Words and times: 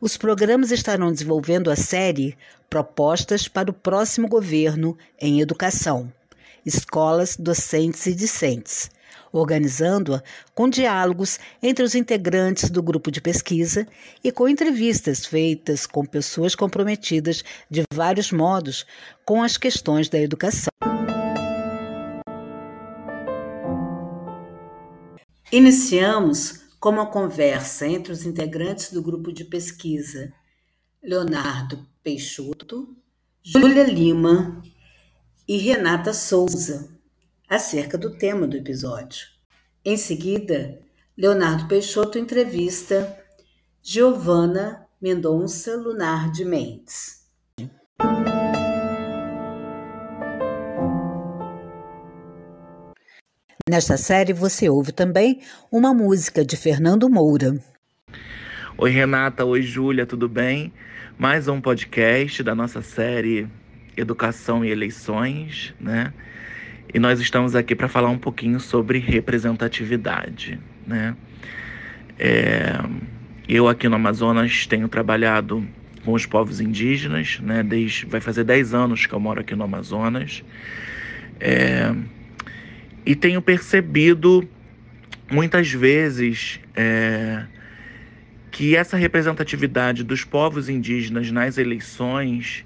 Os 0.00 0.16
programas 0.16 0.70
estarão 0.70 1.12
desenvolvendo 1.12 1.70
a 1.70 1.76
série 1.76 2.36
Propostas 2.68 3.48
para 3.48 3.70
o 3.70 3.74
Próximo 3.74 4.28
Governo 4.28 4.96
em 5.20 5.40
Educação, 5.40 6.12
Escolas, 6.64 7.36
Docentes 7.36 8.06
e 8.06 8.14
Discentes, 8.14 8.90
organizando-a 9.32 10.22
com 10.54 10.68
diálogos 10.68 11.38
entre 11.62 11.84
os 11.84 11.94
integrantes 11.94 12.70
do 12.70 12.82
grupo 12.82 13.10
de 13.10 13.20
pesquisa 13.20 13.86
e 14.22 14.32
com 14.32 14.48
entrevistas 14.48 15.24
feitas 15.24 15.86
com 15.86 16.04
pessoas 16.04 16.54
comprometidas 16.54 17.44
de 17.70 17.82
vários 17.92 18.32
modos 18.32 18.84
com 19.24 19.42
as 19.42 19.56
questões 19.56 20.08
da 20.08 20.18
educação. 20.18 20.68
Iniciamos 25.52 26.65
com 26.86 26.90
uma 26.90 27.06
conversa 27.06 27.84
entre 27.84 28.12
os 28.12 28.24
integrantes 28.24 28.92
do 28.92 29.02
grupo 29.02 29.32
de 29.32 29.44
pesquisa 29.44 30.32
Leonardo 31.02 31.84
Peixoto, 32.00 32.96
Júlia 33.42 33.82
Lima 33.82 34.62
e 35.48 35.56
Renata 35.56 36.14
Souza, 36.14 36.96
acerca 37.48 37.98
do 37.98 38.16
tema 38.16 38.46
do 38.46 38.56
episódio. 38.56 39.26
Em 39.84 39.96
seguida, 39.96 40.80
Leonardo 41.18 41.66
Peixoto 41.66 42.20
entrevista 42.20 43.20
Giovana 43.82 44.86
Mendonça 45.02 45.74
Lunar 45.74 46.30
de 46.30 46.44
Mendes. 46.44 47.26
Nesta 53.68 53.96
série 53.96 54.32
você 54.32 54.68
ouve 54.68 54.92
também 54.92 55.40
uma 55.72 55.92
música 55.92 56.44
de 56.44 56.56
Fernando 56.56 57.10
Moura. 57.10 57.58
Oi 58.78 58.90
Renata, 58.92 59.44
oi 59.44 59.60
Júlia, 59.60 60.06
tudo 60.06 60.28
bem? 60.28 60.72
Mais 61.18 61.48
um 61.48 61.60
podcast 61.60 62.44
da 62.44 62.54
nossa 62.54 62.80
série 62.80 63.48
Educação 63.96 64.64
e 64.64 64.70
Eleições, 64.70 65.74
né? 65.80 66.12
E 66.94 67.00
nós 67.00 67.18
estamos 67.18 67.56
aqui 67.56 67.74
para 67.74 67.88
falar 67.88 68.08
um 68.08 68.18
pouquinho 68.18 68.60
sobre 68.60 69.00
representatividade, 69.00 70.60
né? 70.86 71.16
É... 72.20 72.72
Eu 73.48 73.66
aqui 73.66 73.88
no 73.88 73.96
Amazonas 73.96 74.64
tenho 74.68 74.88
trabalhado 74.88 75.66
com 76.04 76.12
os 76.12 76.24
povos 76.24 76.60
indígenas, 76.60 77.40
né? 77.40 77.64
Desde 77.64 78.06
vai 78.06 78.20
fazer 78.20 78.44
10 78.44 78.74
anos 78.74 79.06
que 79.06 79.12
eu 79.12 79.18
moro 79.18 79.40
aqui 79.40 79.56
no 79.56 79.64
Amazonas. 79.64 80.44
É 81.40 81.92
e 83.06 83.14
tenho 83.14 83.40
percebido 83.40 84.46
muitas 85.30 85.70
vezes 85.70 86.60
é, 86.74 87.44
que 88.50 88.74
essa 88.74 88.96
representatividade 88.96 90.02
dos 90.02 90.24
povos 90.24 90.68
indígenas 90.68 91.30
nas 91.30 91.56
eleições 91.56 92.64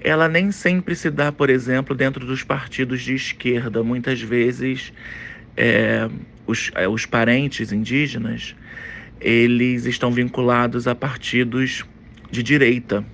ela 0.00 0.28
nem 0.28 0.52
sempre 0.52 0.94
se 0.94 1.10
dá, 1.10 1.32
por 1.32 1.50
exemplo, 1.50 1.94
dentro 1.94 2.24
dos 2.24 2.44
partidos 2.44 3.02
de 3.02 3.14
esquerda. 3.14 3.82
Muitas 3.82 4.20
vezes 4.20 4.92
é, 5.56 6.08
os, 6.46 6.70
é, 6.74 6.86
os 6.86 7.04
parentes 7.04 7.72
indígenas 7.72 8.54
eles 9.20 9.84
estão 9.86 10.12
vinculados 10.12 10.86
a 10.86 10.94
partidos 10.94 11.84
de 12.30 12.42
direita. 12.42 13.04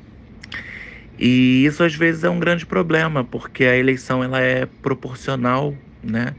E 1.18 1.64
isso 1.64 1.82
às 1.82 1.94
vezes 1.94 2.24
é 2.24 2.30
um 2.30 2.38
grande 2.38 2.66
problema, 2.66 3.24
porque 3.24 3.64
a 3.64 3.76
eleição 3.76 4.22
ela 4.22 4.40
é 4.40 4.66
proporcional 4.66 5.74
né? 6.04 6.34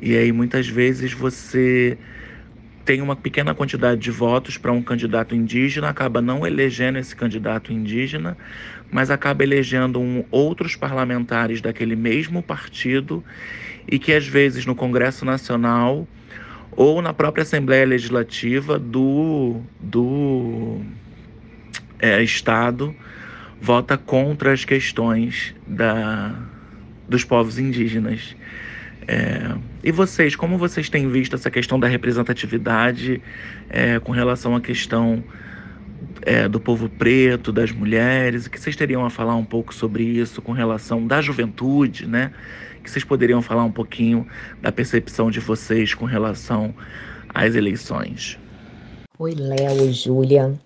E 0.00 0.16
aí 0.16 0.32
muitas 0.32 0.68
vezes 0.68 1.12
você 1.12 1.96
tem 2.84 3.00
uma 3.00 3.16
pequena 3.16 3.54
quantidade 3.54 4.00
de 4.00 4.10
votos 4.10 4.58
para 4.58 4.70
um 4.70 4.82
candidato 4.82 5.34
indígena, 5.34 5.88
acaba 5.88 6.20
não 6.20 6.46
elegendo 6.46 6.98
esse 6.98 7.16
candidato 7.16 7.72
indígena, 7.72 8.36
mas 8.90 9.10
acaba 9.10 9.42
elegendo 9.42 9.98
um, 9.98 10.24
outros 10.30 10.76
parlamentares 10.76 11.60
daquele 11.60 11.96
mesmo 11.96 12.42
partido 12.42 13.24
e 13.88 13.98
que 13.98 14.12
às 14.12 14.26
vezes 14.26 14.66
no 14.66 14.74
Congresso 14.74 15.24
Nacional 15.24 16.06
ou 16.72 17.00
na 17.00 17.14
própria 17.14 17.42
Assembleia 17.42 17.86
Legislativa 17.86 18.78
do, 18.78 19.60
do 19.80 20.80
é, 21.98 22.22
Estado 22.22 22.94
vota 23.60 23.96
contra 23.96 24.52
as 24.52 24.64
questões 24.64 25.54
da, 25.66 26.34
dos 27.08 27.24
povos 27.24 27.58
indígenas. 27.58 28.36
É, 29.06 29.54
e 29.82 29.92
vocês, 29.92 30.34
como 30.34 30.56
vocês 30.56 30.88
têm 30.88 31.08
visto 31.08 31.34
essa 31.34 31.50
questão 31.50 31.78
da 31.78 31.86
representatividade 31.86 33.20
é, 33.68 33.98
com 33.98 34.12
relação 34.12 34.56
à 34.56 34.60
questão 34.60 35.22
é, 36.22 36.48
do 36.48 36.58
povo 36.58 36.88
preto, 36.88 37.52
das 37.52 37.70
mulheres? 37.70 38.46
O 38.46 38.50
que 38.50 38.58
vocês 38.58 38.76
teriam 38.76 39.04
a 39.04 39.10
falar 39.10 39.36
um 39.36 39.44
pouco 39.44 39.74
sobre 39.74 40.04
isso 40.04 40.40
com 40.40 40.52
relação 40.52 41.06
da 41.06 41.20
juventude, 41.20 42.06
né? 42.06 42.32
Que 42.82 42.90
vocês 42.90 43.04
poderiam 43.04 43.42
falar 43.42 43.64
um 43.64 43.72
pouquinho 43.72 44.26
da 44.60 44.72
percepção 44.72 45.30
de 45.30 45.40
vocês 45.40 45.94
com 45.94 46.04
relação 46.04 46.74
às 47.28 47.54
eleições? 47.54 48.38
Oi, 49.18 49.34
Léo, 49.34 49.92
Júlia. 49.92 50.58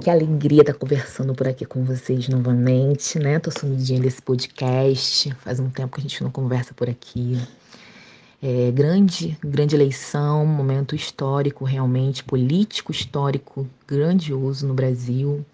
Que 0.00 0.10
alegria 0.10 0.60
estar 0.60 0.74
conversando 0.74 1.34
por 1.34 1.48
aqui 1.48 1.64
com 1.64 1.82
vocês 1.82 2.28
novamente, 2.28 3.18
né? 3.18 3.40
Tô 3.40 3.50
sumidinha 3.50 4.00
desse 4.00 4.22
podcast. 4.22 5.34
Faz 5.40 5.58
um 5.58 5.68
tempo 5.68 5.96
que 5.96 6.00
a 6.00 6.02
gente 6.02 6.22
não 6.22 6.30
conversa 6.30 6.72
por 6.72 6.88
aqui. 6.88 7.36
É, 8.40 8.70
grande, 8.70 9.36
grande 9.42 9.74
eleição, 9.74 10.46
momento 10.46 10.94
histórico, 10.94 11.64
realmente, 11.64 12.22
político 12.22 12.92
histórico 12.92 13.68
grandioso 13.88 14.68
no 14.68 14.72
Brasil. 14.72 15.44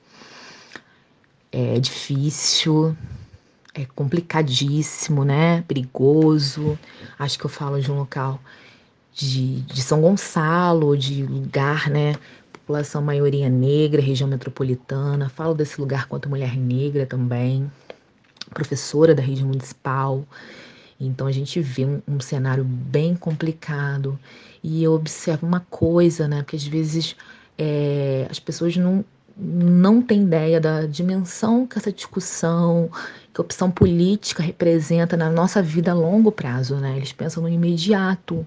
É 1.51 1.81
difícil, 1.81 2.95
é 3.73 3.87
complicadíssimo, 3.95 5.25
né? 5.25 5.63
Perigoso. 5.63 6.79
Acho 7.19 7.39
que 7.39 7.47
eu 7.47 7.51
falo 7.51 7.81
de 7.81 7.91
um 7.91 7.97
local 7.97 8.39
de, 9.15 9.63
de 9.63 9.81
São 9.81 10.03
Gonçalo, 10.03 10.99
de 10.99 11.23
lugar, 11.23 11.89
né? 11.89 12.15
População 12.65 13.03
maioria 13.03 13.49
negra, 13.51 14.01
região 14.01 14.29
metropolitana. 14.29 15.29
Falo 15.29 15.55
desse 15.55 15.79
lugar 15.79 16.09
quanto 16.09 16.31
mulher 16.31 16.57
negra 16.57 17.05
também, 17.05 17.71
professora 18.55 19.15
da 19.15 19.23
rede 19.23 19.45
municipal. 19.45 20.25
Então 20.99 21.27
a 21.27 21.33
gente 21.33 21.61
vê 21.61 21.85
um, 21.85 22.01
um 22.09 22.21
cenário 22.21 22.65
bem 22.65 23.15
complicado 23.15 24.19
e 24.63 24.83
eu 24.83 24.95
observo 24.95 25.47
uma 25.47 25.61
coisa, 25.61 26.27
né? 26.27 26.43
Porque 26.43 26.57
às 26.57 26.67
vezes 26.67 27.15
é, 27.59 28.27
as 28.31 28.41
pessoas 28.41 28.75
não, 28.79 29.05
não 29.37 30.01
têm 30.01 30.23
ideia 30.23 30.59
da 30.59 30.87
dimensão 30.87 31.67
que 31.67 31.79
essa 31.79 31.93
discussão, 31.93 32.89
que 33.35 33.41
a 33.41 33.45
opção 33.45 33.71
política 33.71 34.43
representa 34.43 35.19
na 35.19 35.29
nossa 35.29 35.61
vida 35.61 35.91
a 35.91 35.95
longo 35.95 36.33
prazo, 36.33 36.77
né? 36.77 36.97
Eles 36.97 37.13
pensam 37.13 37.43
no 37.43 37.49
imediato. 37.49 38.47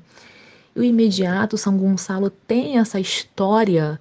O 0.78 0.84
imediato, 0.84 1.58
São 1.58 1.76
Gonçalo 1.76 2.30
tem 2.30 2.78
essa 2.78 3.00
história, 3.00 4.00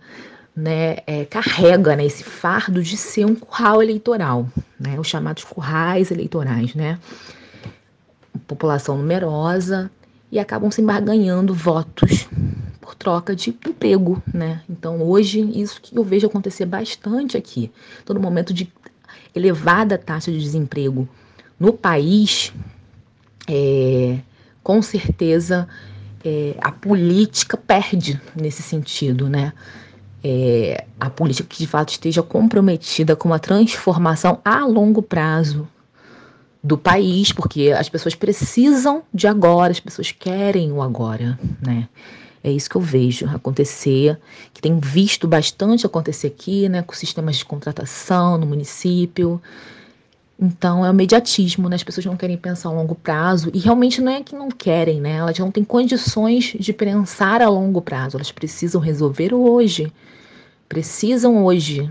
né, 0.55 0.99
é, 1.06 1.25
carrega 1.25 1.96
né, 1.96 2.05
esse 2.05 2.23
fardo 2.23 2.82
de 2.82 2.99
ser 2.99 3.25
um 3.25 3.34
curral 3.34 3.82
eleitoral, 3.82 4.46
né, 4.78 5.00
os 5.00 5.08
chamados 5.08 5.43
currais 5.43 6.11
eleitorais, 6.11 6.75
né? 6.75 6.99
População 8.46 8.99
numerosa 8.99 9.90
e 10.31 10.38
acabam 10.38 10.70
se 10.70 10.82
embarganhando 10.82 11.55
votos 11.55 12.28
por 12.78 12.94
troca 12.94 13.34
de 13.34 13.49
emprego, 13.50 14.23
né? 14.32 14.61
Então 14.69 15.00
hoje 15.00 15.40
isso 15.58 15.81
que 15.81 15.96
eu 15.96 16.05
vejo 16.05 16.26
acontecer 16.26 16.67
bastante 16.67 17.38
aqui, 17.38 17.73
todo 18.05 18.20
momento 18.20 18.52
de 18.52 18.70
elevada 19.34 19.96
taxa 19.96 20.31
de 20.31 20.38
desemprego 20.38 21.08
no 21.58 21.73
país, 21.73 22.52
é, 23.49 24.19
com 24.62 24.82
certeza 24.82 25.67
é, 26.28 26.56
a 26.61 26.73
política 26.73 27.56
perde 27.56 28.20
nesse 28.34 28.61
sentido, 28.61 29.28
né? 29.28 29.52
É, 30.25 30.84
a 30.99 31.08
política 31.08 31.49
que 31.49 31.58
de 31.58 31.69
fato 31.69 31.90
esteja 31.90 32.20
comprometida 32.20 33.14
com 33.14 33.28
uma 33.28 33.38
transformação 33.38 34.40
a 34.44 34.67
longo 34.67 35.00
prazo 35.00 35.69
do 36.61 36.76
país, 36.76 37.31
porque 37.31 37.70
as 37.70 37.88
pessoas 37.88 38.17
precisam 38.17 39.05
de 39.14 39.28
agora, 39.28 39.70
as 39.70 39.78
pessoas 39.78 40.11
querem 40.11 40.73
o 40.73 40.82
agora, 40.82 41.38
né? 41.64 41.88
É 42.43 42.50
isso 42.50 42.69
que 42.69 42.76
eu 42.76 42.81
vejo 42.81 43.28
acontecer, 43.28 44.19
que 44.52 44.61
tenho 44.61 44.81
visto 44.81 45.28
bastante 45.28 45.87
acontecer 45.87 46.28
aqui, 46.28 46.69
né, 46.69 46.82
com 46.82 46.94
sistemas 46.94 47.37
de 47.37 47.44
contratação 47.44 48.37
no 48.38 48.46
município. 48.46 49.40
Então 50.38 50.85
é 50.85 50.91
o 50.91 50.94
mediatismo, 50.94 51.69
né? 51.69 51.77
As 51.77 51.83
pessoas 51.83 52.05
não 52.05 52.17
querem 52.17 52.37
pensar 52.37 52.69
a 52.69 52.73
longo 52.73 52.94
prazo 52.94 53.50
e 53.55 53.59
realmente 53.59 54.03
não 54.03 54.12
é 54.12 54.23
que 54.23 54.35
não 54.35 54.50
querem, 54.50 55.00
né? 55.00 55.12
Elas 55.17 55.38
não 55.38 55.50
têm 55.50 55.65
condições 55.65 56.55
de 56.59 56.73
pensar 56.73 57.41
a 57.41 57.49
longo 57.49 57.81
prazo. 57.81 58.17
Elas 58.19 58.31
precisam 58.33 58.81
resolver 58.81 59.33
hoje. 59.35 59.93
Precisam 60.69 61.44
hoje. 61.44 61.91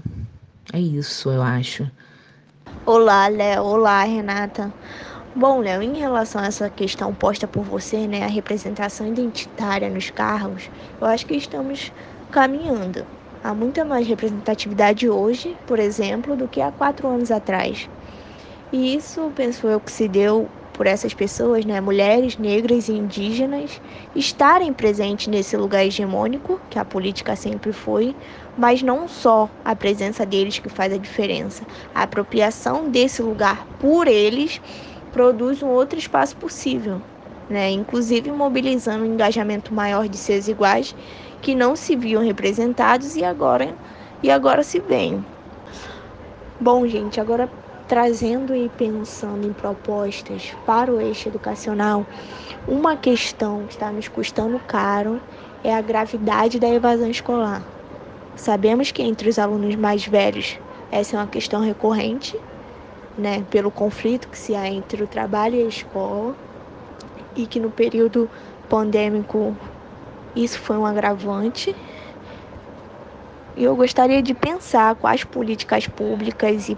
É 0.71 0.79
isso, 0.79 1.29
eu 1.31 1.41
acho. 1.41 1.89
Olá, 2.85 3.27
Léo. 3.27 3.63
Olá, 3.63 4.03
Renata. 4.03 4.73
Bom, 5.35 5.59
Léo, 5.61 5.81
em 5.81 5.97
relação 5.97 6.41
a 6.41 6.45
essa 6.47 6.69
questão 6.69 7.13
posta 7.15 7.47
por 7.47 7.63
você, 7.63 8.07
né, 8.07 8.23
a 8.23 8.27
representação 8.27 9.07
identitária 9.07 9.89
nos 9.89 10.09
cargos, 10.11 10.69
eu 10.99 11.07
acho 11.07 11.25
que 11.25 11.35
estamos 11.35 11.91
caminhando. 12.31 13.07
Há 13.43 13.53
muita 13.53 13.85
mais 13.85 14.07
representatividade 14.07 15.09
hoje, 15.09 15.57
por 15.65 15.79
exemplo, 15.79 16.35
do 16.37 16.47
que 16.47 16.61
há 16.61 16.71
quatro 16.71 17.07
anos 17.07 17.31
atrás. 17.31 17.89
E 18.71 18.95
isso, 18.95 19.31
penso 19.35 19.67
eu, 19.67 19.79
que 19.79 19.91
se 19.91 20.07
deu 20.07 20.49
por 20.75 20.87
essas 20.87 21.13
pessoas, 21.13 21.63
né, 21.63 21.79
mulheres, 21.79 22.37
negras 22.37 22.89
e 22.89 22.93
indígenas, 22.93 23.81
estarem 24.13 24.73
presentes 24.73 25.27
nesse 25.27 25.55
lugar 25.55 25.85
hegemônico, 25.85 26.59
que 26.69 26.77
a 26.77 26.83
política 26.83 27.35
sempre 27.35 27.71
foi, 27.71 28.13
mas 28.57 28.81
não 28.81 29.07
só 29.07 29.49
a 29.63 29.75
presença 29.75 30.25
deles 30.25 30.59
que 30.59 30.67
faz 30.67 30.91
a 30.93 30.97
diferença. 30.97 31.63
A 31.93 32.03
apropriação 32.03 32.89
desse 32.89 33.21
lugar 33.21 33.65
por 33.79 34.07
eles 34.07 34.61
produz 35.13 35.63
um 35.63 35.69
outro 35.69 35.97
espaço 35.97 36.35
possível, 36.35 37.01
né? 37.49 37.71
inclusive 37.71 38.29
mobilizando 38.31 39.05
um 39.05 39.13
engajamento 39.13 39.73
maior 39.73 40.09
de 40.09 40.17
seus 40.17 40.49
iguais 40.49 40.93
que 41.41 41.55
não 41.55 41.75
se 41.75 41.95
viam 41.95 42.21
representados 42.21 43.15
e 43.15 43.23
agora, 43.23 43.73
e 44.21 44.29
agora 44.29 44.61
se 44.61 44.79
veem. 44.79 45.23
Bom, 46.59 46.85
gente, 46.87 47.19
agora 47.19 47.49
trazendo 47.87 48.55
e 48.55 48.69
pensando 48.69 49.47
em 49.47 49.53
propostas 49.53 50.53
para 50.65 50.91
o 50.91 50.99
eixo 50.99 51.29
educacional, 51.29 52.05
uma 52.67 52.95
questão 52.97 53.65
que 53.65 53.73
está 53.73 53.91
nos 53.91 54.07
custando 54.07 54.59
caro 54.59 55.21
é 55.63 55.73
a 55.73 55.81
gravidade 55.81 56.59
da 56.59 56.67
evasão 56.69 57.09
escolar. 57.09 57.63
Sabemos 58.35 58.91
que 58.91 59.01
entre 59.01 59.29
os 59.29 59.39
alunos 59.39 59.75
mais 59.75 60.05
velhos 60.05 60.57
essa 60.91 61.17
é 61.17 61.19
uma 61.19 61.27
questão 61.27 61.61
recorrente, 61.61 62.37
né, 63.17 63.43
pelo 63.49 63.71
conflito 63.71 64.27
que 64.29 64.37
se 64.37 64.55
há 64.55 64.67
entre 64.69 65.03
o 65.03 65.07
trabalho 65.07 65.55
e 65.55 65.63
a 65.63 65.67
escola, 65.67 66.35
e 67.35 67.45
que 67.45 67.59
no 67.59 67.69
período 67.69 68.29
pandêmico 68.69 69.55
isso 70.35 70.59
foi 70.59 70.77
um 70.77 70.85
agravante. 70.85 71.75
E 73.57 73.63
eu 73.63 73.75
gostaria 73.75 74.21
de 74.21 74.33
pensar 74.33 74.95
quais 74.95 75.23
políticas 75.23 75.87
públicas 75.87 76.69
e 76.69 76.77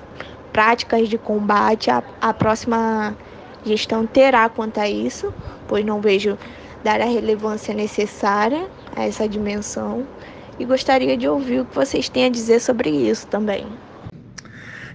práticas 0.58 1.08
de 1.08 1.20
combate 1.20 1.92
a, 1.92 2.02
a 2.20 2.34
próxima 2.34 3.16
gestão 3.64 4.08
terá 4.08 4.50
quanto 4.50 4.80
a 4.80 4.90
isso, 4.90 5.32
pois 5.68 5.86
não 5.86 6.02
vejo 6.02 6.36
dar 6.84 7.00
a 7.00 7.06
relevância 7.06 7.76
necessária 7.76 8.68
a 8.96 9.06
essa 9.06 9.30
dimensão. 9.30 10.08
E 10.58 10.66
gostaria 10.66 11.16
de 11.16 11.28
ouvir 11.28 11.60
o 11.60 11.66
que 11.66 11.76
vocês 11.76 12.10
têm 12.10 12.26
a 12.26 12.30
dizer 12.30 12.60
sobre 12.60 12.90
isso 12.90 13.28
também. 13.28 13.68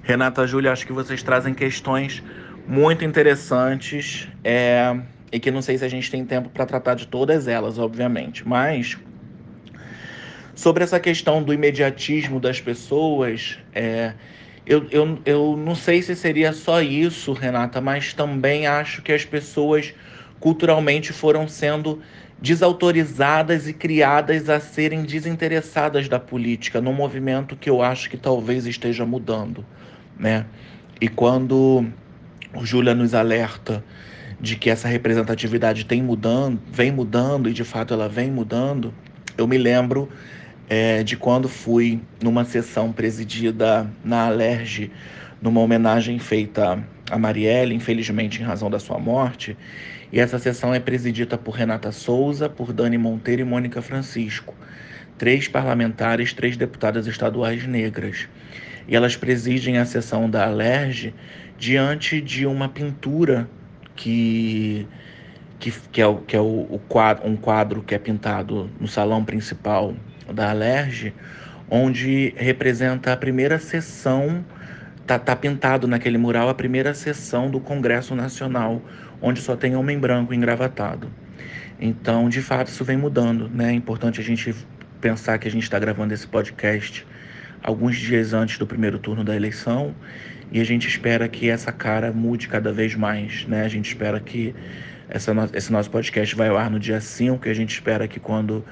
Renata, 0.03 0.45
Júlia, 0.49 0.73
acho 0.73 0.85
que 0.85 0.93
vocês 0.93 1.23
trazem 1.23 1.55
questões 1.55 2.25
muito 2.67 3.05
interessantes 3.05 4.29
é, 4.43 4.97
e 5.31 5.39
que 5.39 5.53
não 5.53 5.63
sei 5.63 5.79
se 5.79 5.85
a 5.85 5.89
gente 5.89 6.11
tem 6.11 6.25
tempo 6.25 6.49
para 6.49 6.67
tratar 6.67 6.95
de 6.95 7.07
todas 7.07 7.47
elas, 7.47 7.79
obviamente, 7.79 8.43
mas 8.49 8.99
sobre 10.57 10.83
essa 10.83 10.99
questão 10.99 11.41
do 11.41 11.55
imediatismo 11.55 12.41
das 12.41 12.61
pessoas, 12.61 13.61
é, 13.73 14.15
eu, 14.67 14.87
eu, 14.91 15.19
eu 15.25 15.57
não 15.57 15.75
sei 15.75 16.03
se 16.03 16.15
seria 16.15 16.53
só 16.53 16.81
isso, 16.81 17.33
Renata, 17.33 17.81
mas 17.81 18.13
também 18.15 18.67
acho 18.67 19.03
que 19.03 19.13
as 19.13 19.25
pessoas 19.25 19.95
culturalmente 20.39 21.13
foram 21.13 21.47
sendo 21.49 22.01
desautorizadas 22.41 23.69
e 23.69 23.73
criadas 23.73 24.49
a 24.49 24.59
serem 24.59 25.03
desinteressadas 25.05 26.09
da 26.09 26.19
política, 26.19 26.81
num 26.81 26.93
movimento 26.93 27.55
que 27.57 27.71
eu 27.71 27.83
acho 27.83 28.11
que 28.11 28.17
talvez 28.17 28.67
esteja 28.67 29.07
mudando 29.07 29.65
né? 30.23 30.47
E 31.01 31.09
quando 31.09 31.85
o 32.55 32.65
Júlia 32.65 32.95
nos 32.95 33.13
alerta 33.13 33.85
de 34.41 34.57
que 34.57 34.71
essa 34.71 34.89
representatividade 34.89 35.85
tem 35.85 36.03
mudando, 36.03 36.61
vem 36.71 36.93
mudando 36.93 37.49
e 37.49 37.53
de 37.53 37.65
fato 37.65 37.93
ela 37.93 38.09
vem 38.09 38.31
mudando, 38.31 38.95
eu 39.37 39.47
me 39.47 39.59
lembro 39.59 40.09
é, 40.69 41.03
de 41.03 41.17
quando 41.17 41.49
fui 41.49 42.01
numa 42.23 42.45
sessão 42.45 42.93
presidida 42.93 43.89
na 44.05 44.27
Alerj, 44.27 44.91
numa 45.41 45.61
homenagem 45.61 46.19
feita 46.19 46.83
a 47.11 47.19
Marielle, 47.19 47.75
infelizmente 47.75 48.41
em 48.41 48.45
razão 48.45 48.71
da 48.71 48.79
sua 48.79 48.99
morte, 48.99 49.57
e 50.13 50.21
essa 50.21 50.39
sessão 50.39 50.75
é 50.75 50.81
presidida 50.81 51.39
por 51.39 51.55
Renata 51.55 51.91
Souza, 51.91 52.49
por 52.49 52.73
Dani 52.73 52.99
Monteiro 52.99 53.43
e 53.43 53.45
Mônica 53.45 53.81
Francisco, 53.81 54.55
três 55.17 55.49
parlamentares, 55.49 56.33
três 56.33 56.57
deputadas 56.57 57.07
estaduais 57.07 57.67
negras. 57.67 58.29
E 58.87 58.95
elas 58.95 59.17
presidem 59.17 59.79
a 59.79 59.85
sessão 59.85 60.29
da 60.29 60.47
Alerj 60.47 61.15
diante 61.59 62.21
de 62.21 62.47
uma 62.47 62.69
pintura 62.69 63.49
que, 63.97 64.87
que, 65.59 65.73
que 65.93 66.01
é, 66.01 66.07
o, 66.07 66.17
que 66.17 66.37
é 66.37 66.41
o, 66.41 66.67
o 66.69 66.81
quadro, 66.89 67.27
um 67.27 67.37
quadro 67.37 67.83
que 67.83 67.95
é 67.95 67.99
pintado 67.99 68.69
no 68.81 68.89
salão 68.89 69.25
principal 69.25 69.95
da 70.33 70.51
Alerj, 70.51 71.15
onde 71.71 72.35
representa 72.37 73.13
a 73.13 73.17
primeira 73.17 73.59
sessão, 73.59 74.45
tá, 75.07 75.19
tá 75.19 75.35
pintado 75.35 75.89
naquele 75.89 76.19
mural 76.19 76.49
a 76.49 76.55
primeira 76.55 76.93
sessão 76.93 77.51
do 77.51 77.61
Congresso 77.61 78.15
Nacional, 78.15 78.83
onde 79.21 79.41
só 79.41 79.57
tem 79.57 79.75
homem 79.75 79.99
branco 79.99 80.35
engravatado. 80.35 81.09
Então, 81.81 82.29
de 82.29 82.43
fato, 82.43 82.69
isso 82.69 82.85
vem 82.85 82.97
mudando, 82.97 83.49
né? 83.49 83.71
É 83.71 83.73
importante 83.73 84.21
a 84.21 84.25
gente 84.25 84.55
pensar 85.01 85.39
que 85.39 85.49
a 85.49 85.51
gente 85.51 85.65
está 85.65 85.79
gravando 85.79 86.15
esse 86.15 86.27
podcast 86.27 87.07
alguns 87.63 87.97
dias 87.97 88.33
antes 88.33 88.59
do 88.59 88.67
primeiro 88.67 88.99
turno 88.99 89.25
da 89.25 89.35
eleição 89.35 89.95
e 90.53 90.61
a 90.61 90.65
gente 90.65 90.87
espera 90.87 91.29
que 91.29 91.49
essa 91.49 91.73
cara 91.73 92.13
mude 92.13 92.47
cada 92.47 92.73
vez 92.73 92.95
mais, 92.95 93.47
né? 93.47 93.65
A 93.65 93.69
gente 93.69 93.89
espera 93.89 94.21
que 94.21 94.55
essa, 95.09 95.33
esse 95.55 95.73
nosso 95.73 95.91
podcast 95.91 96.35
vai 96.35 96.49
ao 96.49 96.57
ar 96.57 96.71
no 96.71 96.79
dia 96.79 97.01
5, 97.01 97.49
a 97.49 97.55
gente 97.55 97.71
espera 97.73 98.07
que 98.07 98.21
quando 98.21 98.65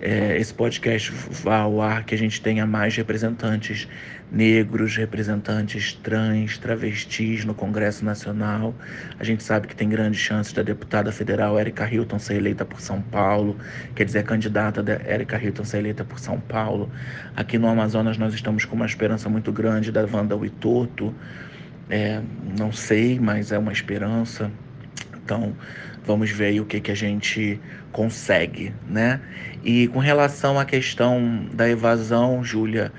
é, 0.00 0.38
esse 0.38 0.52
podcast 0.52 1.10
vá 1.10 1.58
ao 1.58 1.80
ar, 1.80 2.04
que 2.04 2.14
a 2.14 2.18
gente 2.18 2.40
tenha 2.40 2.66
mais 2.66 2.94
representantes 2.96 3.88
negros, 4.30 4.96
representantes 4.96 5.94
trans, 5.94 6.58
travestis 6.58 7.44
no 7.44 7.54
Congresso 7.54 8.04
Nacional. 8.04 8.74
A 9.18 9.24
gente 9.24 9.42
sabe 9.42 9.68
que 9.68 9.76
tem 9.76 9.88
grandes 9.88 10.20
chances 10.20 10.52
da 10.52 10.62
deputada 10.62 11.12
federal 11.12 11.58
Erika 11.58 11.88
Hilton 11.88 12.18
ser 12.18 12.34
eleita 12.34 12.64
por 12.64 12.80
São 12.80 13.00
Paulo, 13.00 13.56
quer 13.94 14.04
dizer, 14.04 14.20
a 14.20 14.22
candidata 14.22 14.82
da 14.82 14.94
Erika 14.94 15.42
Hilton 15.42 15.64
ser 15.64 15.78
eleita 15.78 16.04
por 16.04 16.18
São 16.18 16.40
Paulo. 16.40 16.90
Aqui 17.34 17.58
no 17.58 17.68
Amazonas 17.68 18.18
nós 18.18 18.34
estamos 18.34 18.64
com 18.64 18.76
uma 18.76 18.86
esperança 18.86 19.28
muito 19.28 19.52
grande 19.52 19.92
da 19.92 20.04
Wanda 20.04 20.36
Witoto. 20.36 21.14
É, 21.88 22.20
não 22.58 22.72
sei, 22.72 23.18
mas 23.20 23.52
é 23.52 23.58
uma 23.58 23.72
esperança. 23.72 24.50
Então, 25.14 25.56
vamos 26.06 26.30
ver 26.30 26.46
aí 26.46 26.60
o 26.60 26.64
que, 26.64 26.80
que 26.80 26.90
a 26.90 26.94
gente 26.94 27.60
consegue, 27.90 28.72
né? 28.88 29.20
E 29.64 29.88
com 29.88 29.98
relação 29.98 30.58
à 30.58 30.64
questão 30.64 31.46
da 31.52 31.68
evasão, 31.68 32.44
Júlia, 32.44 32.92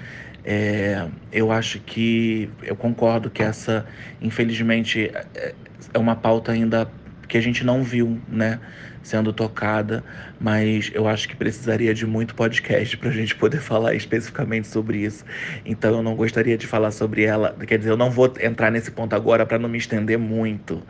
é, 0.44 1.08
eu 1.32 1.52
acho 1.52 1.80
que 1.80 2.50
eu 2.62 2.76
concordo 2.76 3.30
que 3.30 3.42
essa, 3.42 3.86
infelizmente, 4.22 5.10
é, 5.36 5.56
é 5.94 5.98
uma 6.00 6.16
pauta 6.16 6.52
ainda 6.52 6.90
que 7.28 7.38
a 7.38 7.42
gente 7.42 7.64
não 7.64 7.84
viu, 7.84 8.20
né? 8.28 8.60
Sendo 9.08 9.32
tocada, 9.32 10.04
mas 10.38 10.92
eu 10.94 11.08
acho 11.08 11.30
que 11.30 11.36
precisaria 11.36 11.94
de 11.94 12.06
muito 12.06 12.36
podcast 12.36 12.98
para 12.98 13.08
a 13.08 13.14
gente 13.14 13.34
poder 13.36 13.62
falar 13.62 13.94
especificamente 13.94 14.68
sobre 14.68 14.98
isso. 14.98 15.24
Então 15.66 15.96
eu 15.96 16.04
não 16.04 16.14
gostaria 16.14 16.58
de 16.58 16.68
falar 16.68 16.92
sobre 16.92 17.24
ela, 17.24 17.56
quer 17.66 17.78
dizer, 17.78 17.92
eu 17.92 17.98
não 17.98 18.12
vou 18.12 18.34
entrar 18.42 18.70
nesse 18.70 18.92
ponto 18.92 19.16
agora 19.16 19.46
para 19.46 19.58
não 19.58 19.70
me 19.70 19.78
estender 19.78 20.18
muito, 20.18 20.84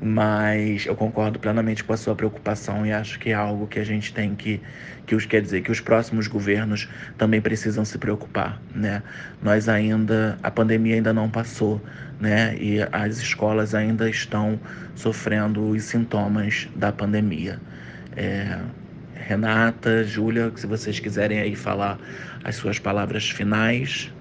mas 0.00 0.86
eu 0.86 0.94
concordo 0.94 1.40
plenamente 1.40 1.82
com 1.82 1.92
a 1.92 1.96
sua 1.96 2.14
preocupação 2.14 2.86
e 2.86 2.92
acho 2.92 3.18
que 3.18 3.30
é 3.30 3.34
algo 3.34 3.66
que 3.66 3.80
a 3.80 3.84
gente 3.84 4.14
tem 4.14 4.36
que 4.36 4.60
que 5.06 5.14
os 5.14 5.24
quer 5.24 5.40
dizer 5.40 5.62
que 5.62 5.70
os 5.70 5.80
próximos 5.80 6.26
governos 6.26 6.88
também 7.16 7.40
precisam 7.40 7.84
se 7.84 7.96
preocupar, 7.96 8.60
né? 8.74 9.02
Nós 9.40 9.68
ainda 9.68 10.38
a 10.42 10.50
pandemia 10.50 10.96
ainda 10.96 11.12
não 11.12 11.30
passou, 11.30 11.80
né? 12.20 12.56
E 12.58 12.78
as 12.92 13.18
escolas 13.18 13.74
ainda 13.74 14.10
estão 14.10 14.58
sofrendo 14.94 15.68
os 15.68 15.84
sintomas 15.84 16.68
da 16.74 16.90
pandemia. 16.90 17.60
É, 18.16 18.58
Renata, 19.14 20.04
Júlia, 20.04 20.52
se 20.56 20.66
vocês 20.66 20.98
quiserem 20.98 21.40
aí 21.40 21.54
falar 21.54 21.98
as 22.42 22.56
suas 22.56 22.78
palavras 22.78 23.30
finais, 23.30 24.12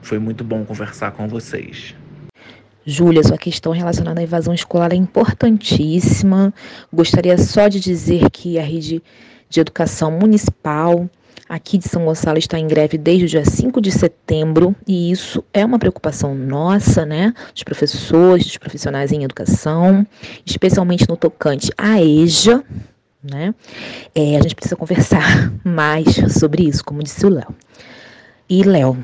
foi 0.00 0.18
muito 0.18 0.42
bom 0.42 0.64
conversar 0.64 1.12
com 1.12 1.28
vocês. 1.28 1.94
Júlia, 2.84 3.22
sua 3.22 3.38
questão 3.38 3.72
relacionada 3.72 4.20
à 4.20 4.24
evasão 4.24 4.52
escolar 4.52 4.92
é 4.92 4.96
importantíssima. 4.96 6.52
Gostaria 6.92 7.38
só 7.38 7.68
de 7.68 7.78
dizer 7.78 8.30
que 8.30 8.58
a 8.58 8.62
rede 8.62 9.02
de 9.48 9.60
educação 9.60 10.10
municipal 10.10 11.08
aqui 11.48 11.76
de 11.76 11.86
São 11.86 12.06
Gonçalo 12.06 12.38
está 12.38 12.58
em 12.58 12.66
greve 12.66 12.96
desde 12.96 13.26
o 13.26 13.28
dia 13.28 13.44
5 13.44 13.80
de 13.80 13.92
setembro 13.92 14.74
e 14.88 15.10
isso 15.10 15.44
é 15.52 15.64
uma 15.64 15.78
preocupação 15.78 16.34
nossa, 16.34 17.04
né, 17.04 17.34
dos 17.52 17.62
professores, 17.62 18.46
dos 18.46 18.56
profissionais 18.56 19.12
em 19.12 19.22
educação, 19.22 20.06
especialmente 20.46 21.06
no 21.06 21.16
tocante 21.16 21.70
à 21.76 22.00
EJA, 22.00 22.64
né? 23.22 23.54
É, 24.14 24.36
a 24.36 24.42
gente 24.42 24.54
precisa 24.54 24.74
conversar 24.74 25.52
mais 25.62 26.06
sobre 26.38 26.64
isso, 26.64 26.82
como 26.82 27.02
disse 27.02 27.24
o 27.26 27.28
Léo. 27.28 27.54
E 28.54 28.62
Léo, 28.62 29.02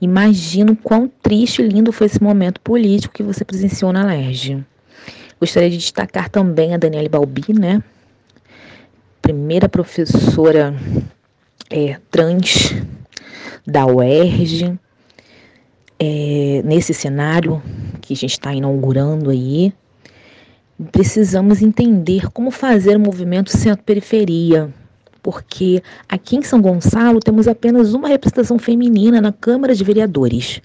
imagino 0.00 0.74
quão 0.74 1.06
triste 1.06 1.62
e 1.62 1.68
lindo 1.68 1.92
foi 1.92 2.08
esse 2.08 2.20
momento 2.20 2.60
político 2.60 3.14
que 3.14 3.22
você 3.22 3.44
presenciou 3.44 3.92
na 3.92 4.04
LERJ. 4.04 4.64
Gostaria 5.38 5.70
de 5.70 5.78
destacar 5.78 6.28
também 6.28 6.74
a 6.74 6.76
Daniele 6.76 7.08
Balbi, 7.08 7.52
né? 7.56 7.80
Primeira 9.22 9.68
professora 9.68 10.74
é, 11.70 12.00
trans 12.10 12.74
da 13.64 13.86
UERJ, 13.86 14.76
é, 16.00 16.60
nesse 16.64 16.92
cenário 16.92 17.62
que 18.00 18.12
a 18.12 18.16
gente 18.16 18.32
está 18.32 18.52
inaugurando 18.52 19.30
aí, 19.30 19.72
precisamos 20.90 21.62
entender 21.62 22.28
como 22.32 22.50
fazer 22.50 22.96
o 22.96 23.00
movimento 23.00 23.56
centro-periferia, 23.56 24.74
porque 25.24 25.82
aqui 26.06 26.36
em 26.36 26.42
São 26.42 26.60
Gonçalo 26.60 27.18
temos 27.18 27.48
apenas 27.48 27.94
uma 27.94 28.08
representação 28.08 28.58
feminina 28.58 29.22
na 29.22 29.32
Câmara 29.32 29.74
de 29.74 29.82
Vereadores. 29.82 30.60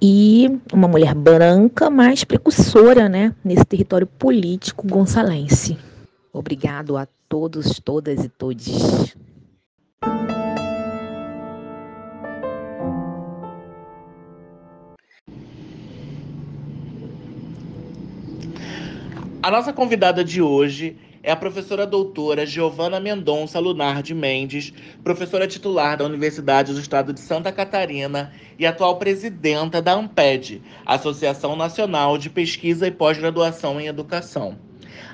E 0.00 0.48
uma 0.72 0.86
mulher 0.86 1.12
branca, 1.12 1.90
mais 1.90 2.22
precursora, 2.22 3.08
né, 3.08 3.34
nesse 3.44 3.64
território 3.64 4.06
político 4.06 4.86
gonçalense. 4.86 5.76
Obrigado 6.32 6.96
a 6.96 7.06
todos, 7.28 7.80
todas 7.80 8.24
e 8.24 8.28
todes. 8.28 9.16
A 19.42 19.50
nossa 19.50 19.72
convidada 19.72 20.22
de 20.22 20.40
hoje 20.40 20.96
é 21.22 21.30
a 21.30 21.36
professora 21.36 21.86
doutora 21.86 22.46
Giovana 22.46 22.98
Mendonça 22.98 23.58
Lunardi 23.58 24.14
Mendes, 24.14 24.72
professora 25.04 25.46
titular 25.46 25.96
da 25.96 26.04
Universidade 26.04 26.72
do 26.72 26.80
Estado 26.80 27.12
de 27.12 27.20
Santa 27.20 27.52
Catarina 27.52 28.32
e 28.58 28.66
atual 28.66 28.96
presidenta 28.96 29.82
da 29.82 29.92
AMPED, 29.92 30.62
Associação 30.86 31.54
Nacional 31.56 32.16
de 32.16 32.30
Pesquisa 32.30 32.86
e 32.86 32.90
Pós-Graduação 32.90 33.78
em 33.80 33.86
Educação. 33.86 34.56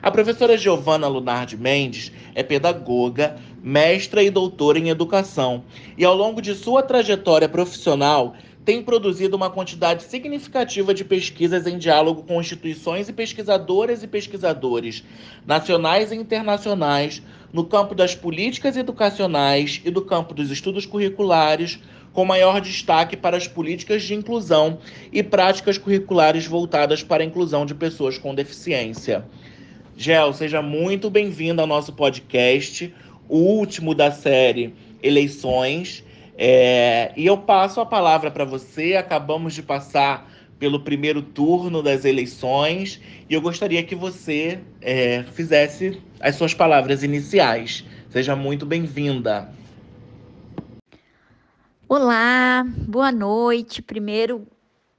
A 0.01 0.11
professora 0.11 0.57
Giovana 0.57 1.09
Lunardi 1.09 1.57
Mendes 1.57 2.13
é 2.35 2.43
pedagoga, 2.43 3.37
mestra 3.63 4.23
e 4.23 4.31
doutora 4.31 4.79
em 4.79 4.91
educação, 4.91 5.65
e 5.99 6.05
ao 6.05 6.15
longo 6.15 6.41
de 6.41 6.55
sua 6.55 6.83
trajetória 6.83 7.49
profissional 7.49 8.35
tem 8.67 8.83
produzido 8.83 9.37
uma 9.37 9.49
quantidade 9.49 10.03
significativa 10.03 10.93
de 10.93 11.05
pesquisas 11.05 11.69
em 11.69 11.79
diálogo 11.79 12.25
com 12.25 12.41
instituições 12.41 13.09
e 13.09 13.13
pesquisadoras 13.13 14.03
e 14.03 14.09
pesquisadores 14.09 15.05
nacionais 15.47 16.11
e 16.11 16.17
internacionais 16.17 17.23
no 17.53 17.65
campo 17.65 17.95
das 17.95 18.17
políticas 18.17 18.77
educacionais 18.77 19.81
e 19.85 19.91
do 19.91 20.03
campo 20.03 20.35
dos 20.35 20.51
estudos 20.51 20.85
curriculares, 20.85 21.79
com 22.13 22.25
maior 22.25 22.61
destaque 22.61 23.17
para 23.17 23.37
as 23.37 23.47
políticas 23.47 24.03
de 24.03 24.15
inclusão 24.15 24.81
e 25.13 25.23
práticas 25.23 25.79
curriculares 25.79 26.45
voltadas 26.45 27.05
para 27.05 27.23
a 27.23 27.27
inclusão 27.27 27.65
de 27.65 27.75
pessoas 27.75 28.19
com 28.19 28.35
deficiência. 28.35 29.25
Gel, 29.97 30.33
seja 30.33 30.61
muito 30.61 31.09
bem-vindo 31.09 31.61
ao 31.61 31.69
nosso 31.69 31.93
podcast, 31.93 32.93
o 33.29 33.39
último 33.39 33.95
da 33.95 34.11
série 34.11 34.75
Eleições. 35.01 36.05
É, 36.39 37.13
e 37.17 37.27
eu 37.27 37.39
passo 37.39 37.81
a 37.81 37.87
palavra 37.87 38.31
para 38.31 38.45
você. 38.45 38.95
Acabamos 38.95 39.55
de 39.55 39.63
passar 39.63 40.31
pelo 40.59 40.81
primeiro 40.81 41.23
turno 41.23 41.83
das 41.83 42.05
eleições 42.05 43.01
e 43.29 43.35
eu 43.35 43.41
gostaria 43.41 43.83
que 43.83 43.95
você 43.95 44.61
é, 44.81 45.23
fizesse 45.33 46.01
as 46.21 46.37
suas 46.37 46.55
palavras 46.55 47.03
iniciais. 47.03 47.85
Seja 48.11 48.35
muito 48.35 48.65
bem-vinda. 48.65 49.51
Olá, 51.89 52.65
boa 52.89 53.13
noite. 53.13 53.83
Primeiro, 53.83 54.47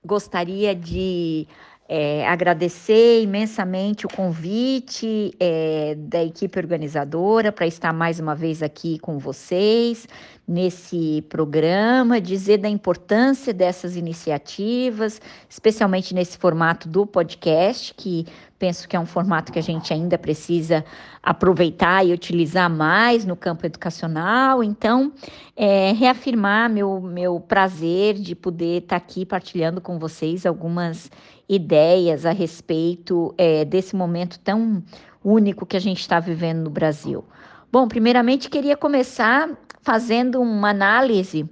gostaria 0.05 0.73
de 0.73 1.47
é, 1.89 2.27
agradecer 2.27 3.21
imensamente 3.21 4.05
o 4.05 4.09
convite 4.09 5.33
é, 5.39 5.95
da 5.97 6.23
equipe 6.23 6.59
organizadora 6.59 7.51
para 7.51 7.65
estar 7.65 7.93
mais 7.93 8.19
uma 8.19 8.35
vez 8.35 8.61
aqui 8.61 8.99
com 8.99 9.17
vocês 9.17 10.07
nesse 10.47 11.23
programa, 11.29 12.21
dizer 12.21 12.57
da 12.57 12.69
importância 12.69 13.53
dessas 13.53 13.95
iniciativas, 13.95 15.21
especialmente 15.49 16.13
nesse 16.13 16.37
formato 16.37 16.87
do 16.87 17.05
podcast, 17.05 17.93
que 17.93 18.25
penso 18.59 18.87
que 18.87 18.95
é 18.95 18.99
um 18.99 19.05
formato 19.05 19.51
que 19.51 19.59
a 19.59 19.63
gente 19.63 19.93
ainda 19.93 20.17
precisa 20.17 20.83
aproveitar 21.21 22.05
e 22.05 22.11
utilizar 22.11 22.69
mais 22.69 23.25
no 23.25 23.35
campo 23.35 23.65
educacional. 23.65 24.63
Então, 24.63 25.11
é, 25.55 25.91
reafirmar 25.91 26.69
meu, 26.69 26.99
meu 26.99 27.39
prazer 27.39 28.15
de 28.15 28.35
poder 28.35 28.83
estar 28.83 28.95
aqui 28.95 29.25
partilhando 29.25 29.79
com 29.79 29.99
vocês 29.99 30.45
algumas 30.45 31.11
ideias 31.47 32.25
a 32.25 32.31
respeito 32.31 33.33
é, 33.37 33.63
desse 33.63 33.95
momento 33.95 34.39
tão 34.39 34.83
único 35.23 35.65
que 35.65 35.77
a 35.77 35.81
gente 35.81 35.99
está 35.99 36.19
vivendo 36.19 36.63
no 36.63 36.69
Brasil. 36.69 37.23
Bom, 37.71 37.87
primeiramente 37.87 38.49
queria 38.49 38.77
começar 38.77 39.49
fazendo 39.81 40.41
uma 40.41 40.69
análise, 40.69 41.47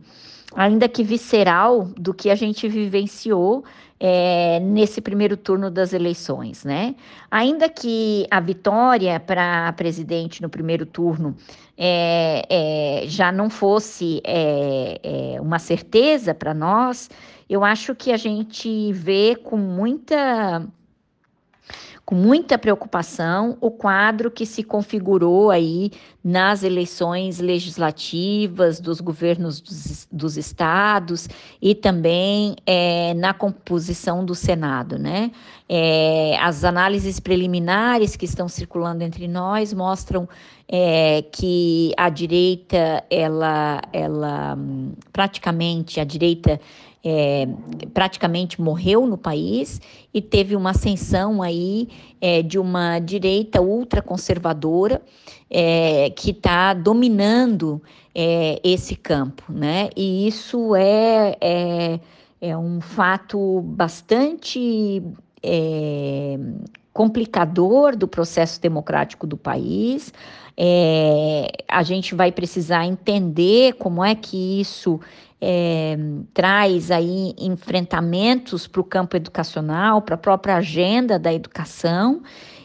ainda 0.56 0.88
que 0.88 1.04
visceral, 1.04 1.84
do 1.98 2.14
que 2.14 2.30
a 2.30 2.36
gente 2.36 2.68
vivenciou 2.68 3.64
é, 4.00 4.60
nesse 4.60 5.00
primeiro 5.00 5.38
turno 5.38 5.72
das 5.72 5.94
eleições, 5.94 6.64
né? 6.64 6.96
Ainda 7.32 7.70
que 7.70 8.28
a 8.30 8.40
vitória 8.40 9.20
para 9.20 9.72
presidente 9.74 10.42
no 10.42 10.50
primeiro 10.50 10.86
turno 10.86 11.36
é, 11.78 12.44
é, 12.50 13.08
já 13.08 13.32
não 13.32 13.50
fosse 13.50 14.22
é, 14.24 15.00
é, 15.36 15.42
uma 15.42 15.60
certeza 15.60 16.34
para 16.34 16.54
nós, 16.54 17.10
eu 17.50 17.64
acho 17.64 17.96
que 17.96 18.12
a 18.12 18.18
gente 18.18 18.92
vê 18.92 19.36
com 19.36 19.58
muita 19.58 20.68
com 22.06 22.14
muita 22.14 22.58
preocupação 22.58 23.58
o 23.60 23.72
quadro 23.72 24.30
que 24.30 24.46
se 24.46 24.64
configurou 24.64 25.50
aí 25.50 25.92
nas 26.24 26.62
eleições 26.62 27.40
legislativas 27.40 28.80
dos 28.80 29.02
governos 29.02 29.60
dos, 29.60 30.08
dos 30.12 30.38
estados 30.38 31.28
e 31.60 31.74
também 31.74 32.56
é, 32.66 33.16
na 33.16 33.34
composição 33.34 34.24
do 34.24 34.36
Senado, 34.36 35.00
né? 35.00 35.32
É, 35.68 36.38
as 36.42 36.64
análises 36.64 37.20
preliminares 37.20 38.16
que 38.16 38.26
estão 38.26 38.48
circulando 38.48 39.04
entre 39.04 39.28
nós 39.28 39.74
mostram 39.74 40.30
é, 40.68 41.24
que 41.32 41.92
a 41.98 42.10
direita, 42.10 43.04
ela, 43.10 43.82
ela 43.92 44.56
praticamente 45.12 46.00
a 46.00 46.04
direita 46.04 46.60
é, 47.06 47.48
praticamente 47.94 48.60
morreu 48.60 49.06
no 49.06 49.16
país 49.16 49.80
e 50.12 50.20
teve 50.20 50.56
uma 50.56 50.72
ascensão 50.72 51.44
aí 51.44 51.88
é, 52.20 52.42
de 52.42 52.58
uma 52.58 52.98
direita 52.98 53.62
ultraconservadora 53.62 55.00
é, 55.48 56.10
que 56.10 56.32
está 56.32 56.74
dominando 56.74 57.80
é, 58.16 58.60
esse 58.64 58.96
campo, 58.96 59.44
né? 59.50 59.90
E 59.96 60.28
isso 60.28 60.76
é, 60.76 61.38
é, 61.40 62.00
é 62.42 62.58
um 62.58 62.82
fato 62.82 63.62
bastante 63.62 65.04
complicador 66.92 67.96
do 67.96 68.08
processo 68.08 68.60
democrático 68.60 69.28
do 69.28 69.38
país. 69.38 70.12
É, 70.58 71.52
a 71.68 71.84
gente 71.84 72.16
vai 72.16 72.32
precisar 72.32 72.86
entender 72.86 73.74
como 73.74 74.04
é 74.04 74.16
que 74.16 74.62
isso 74.62 75.00
é, 75.42 75.98
traz 76.34 76.92
aí 76.92 77.34
enfrentamentos 77.38 78.68
para 78.68 78.82
o 78.82 78.84
campo 78.84 79.16
educacional, 79.18 80.02
para 80.02 80.16
a 80.16 80.18
própria 80.18 80.56
agenda 80.56 81.20
da 81.20 81.34
educação 81.34 82.22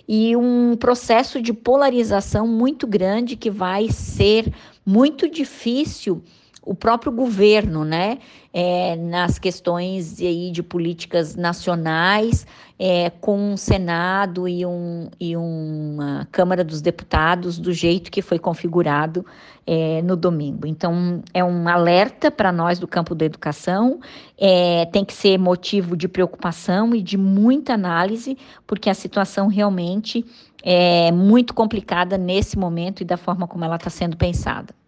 e 0.09 0.37
um 0.37 0.77
processo 0.77 1.41
de 1.41 1.53
polarização 1.53 2.47
muito 2.47 2.87
grande 2.87 3.37
que 3.37 3.50
vai 3.50 3.89
ser 3.89 4.53
muito 4.85 5.29
difícil 5.29 6.23
o 6.71 6.75
próprio 6.77 7.11
governo, 7.11 7.85
né? 7.85 8.19
É, 8.55 8.95
nas 8.95 9.41
questões 9.41 10.21
aí 10.21 10.53
de 10.53 10.62
políticas 10.62 11.35
nacionais, 11.35 12.47
é, 12.79 13.11
com 13.11 13.55
um 13.55 13.57
Senado 13.57 14.47
e, 14.47 14.65
um, 14.65 15.09
e 15.19 15.37
uma 15.37 16.29
Câmara 16.31 16.62
dos 16.62 16.81
Deputados 16.81 17.59
do 17.59 17.73
jeito 17.73 18.09
que 18.09 18.23
foi 18.23 18.39
configurado 18.39 19.27
é, 19.67 20.00
no 20.03 20.15
domingo. 20.15 20.65
Então, 20.65 21.21
é 21.35 21.43
um 21.43 21.69
alerta 21.69 22.31
para 22.31 22.53
nós 22.53 22.79
do 22.79 22.87
campo 22.87 23.17
da 23.17 23.25
educação, 23.25 23.99
é, 24.39 24.87
tem 24.87 25.05
que 25.05 25.12
ser 25.12 25.39
motivo 25.39 25.97
de 25.97 26.07
preocupação 26.07 26.95
e 26.95 27.03
de 27.03 27.19
muita 27.19 27.75
análise, 27.75 28.39
porque 28.65 28.89
a 28.89 28.95
situação 28.95 29.49
realmente 29.49 30.25
é 30.62 31.11
muito 31.11 31.53
complicada 31.53 32.17
nesse 32.17 32.57
momento 32.57 33.00
e 33.00 33.05
da 33.05 33.17
forma 33.17 33.49
como 33.49 33.65
ela 33.65 33.75
está 33.75 33.91
sendo 33.91 34.17
pensada. 34.17 34.80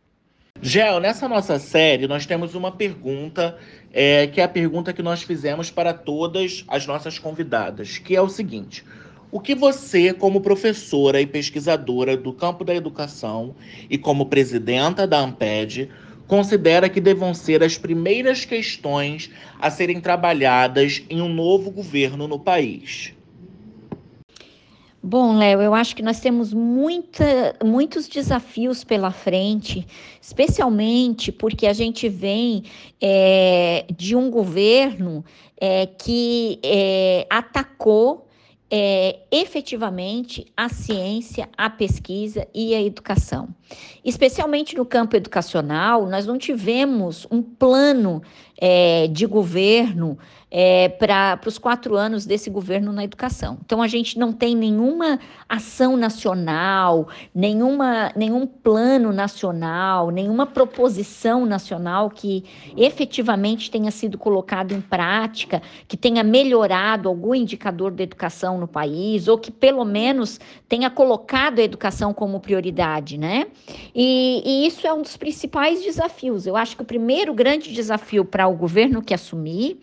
Gel, 0.64 1.00
nessa 1.00 1.28
nossa 1.28 1.58
série 1.58 2.06
nós 2.06 2.24
temos 2.24 2.54
uma 2.54 2.70
pergunta, 2.70 3.58
é, 3.92 4.28
que 4.28 4.40
é 4.40 4.44
a 4.44 4.48
pergunta 4.48 4.92
que 4.92 5.02
nós 5.02 5.20
fizemos 5.20 5.72
para 5.72 5.92
todas 5.92 6.64
as 6.68 6.86
nossas 6.86 7.18
convidadas, 7.18 7.98
que 7.98 8.14
é 8.14 8.22
o 8.22 8.28
seguinte: 8.28 8.84
o 9.28 9.40
que 9.40 9.56
você, 9.56 10.14
como 10.14 10.40
professora 10.40 11.20
e 11.20 11.26
pesquisadora 11.26 12.16
do 12.16 12.32
campo 12.32 12.62
da 12.62 12.72
educação 12.72 13.56
e 13.90 13.98
como 13.98 14.26
presidenta 14.26 15.04
da 15.04 15.18
Amped, 15.18 15.90
considera 16.28 16.88
que 16.88 17.00
devam 17.00 17.34
ser 17.34 17.60
as 17.64 17.76
primeiras 17.76 18.44
questões 18.44 19.32
a 19.58 19.68
serem 19.68 20.00
trabalhadas 20.00 21.02
em 21.10 21.20
um 21.20 21.28
novo 21.28 21.72
governo 21.72 22.28
no 22.28 22.38
país? 22.38 23.12
Bom, 25.04 25.36
Léo, 25.36 25.60
eu 25.60 25.74
acho 25.74 25.96
que 25.96 26.02
nós 26.02 26.20
temos 26.20 26.52
muita, 26.52 27.56
muitos 27.64 28.06
desafios 28.06 28.84
pela 28.84 29.10
frente, 29.10 29.84
especialmente 30.20 31.32
porque 31.32 31.66
a 31.66 31.72
gente 31.72 32.08
vem 32.08 32.62
é, 33.00 33.84
de 33.96 34.14
um 34.14 34.30
governo 34.30 35.24
é, 35.60 35.86
que 35.86 36.60
é, 36.62 37.26
atacou 37.28 38.28
é, 38.70 39.18
efetivamente 39.28 40.46
a 40.56 40.68
ciência, 40.68 41.48
a 41.58 41.68
pesquisa 41.68 42.46
e 42.54 42.72
a 42.72 42.80
educação. 42.80 43.48
Especialmente 44.04 44.76
no 44.76 44.84
campo 44.84 45.16
educacional, 45.16 46.06
nós 46.06 46.26
não 46.26 46.38
tivemos 46.38 47.26
um 47.30 47.42
plano 47.42 48.22
é, 48.60 49.08
de 49.08 49.26
governo 49.26 50.18
é, 50.54 50.90
para 50.90 51.40
os 51.46 51.56
quatro 51.56 51.96
anos 51.96 52.26
desse 52.26 52.50
governo 52.50 52.92
na 52.92 53.02
educação. 53.02 53.56
Então, 53.64 53.80
a 53.80 53.88
gente 53.88 54.18
não 54.18 54.32
tem 54.32 54.54
nenhuma 54.54 55.18
ação 55.48 55.96
nacional, 55.96 57.08
nenhuma, 57.34 58.12
nenhum 58.14 58.46
plano 58.46 59.12
nacional, 59.12 60.10
nenhuma 60.10 60.44
proposição 60.44 61.46
nacional 61.46 62.10
que 62.10 62.44
efetivamente 62.76 63.70
tenha 63.70 63.90
sido 63.90 64.18
colocado 64.18 64.72
em 64.72 64.80
prática, 64.80 65.62
que 65.88 65.96
tenha 65.96 66.22
melhorado 66.22 67.08
algum 67.08 67.34
indicador 67.34 67.90
da 67.90 68.02
educação 68.02 68.58
no 68.58 68.68
país, 68.68 69.28
ou 69.28 69.38
que 69.38 69.50
pelo 69.50 69.86
menos 69.86 70.38
tenha 70.68 70.90
colocado 70.90 71.60
a 71.60 71.62
educação 71.62 72.12
como 72.12 72.38
prioridade, 72.38 73.16
né? 73.16 73.46
E, 73.94 74.42
e 74.44 74.66
isso 74.66 74.86
é 74.86 74.92
um 74.92 75.02
dos 75.02 75.16
principais 75.16 75.82
desafios. 75.82 76.46
Eu 76.46 76.56
acho 76.56 76.76
que 76.76 76.82
o 76.82 76.86
primeiro 76.86 77.34
grande 77.34 77.72
desafio 77.72 78.24
para 78.24 78.46
o 78.46 78.54
governo 78.54 79.02
que 79.02 79.14
assumir 79.14 79.78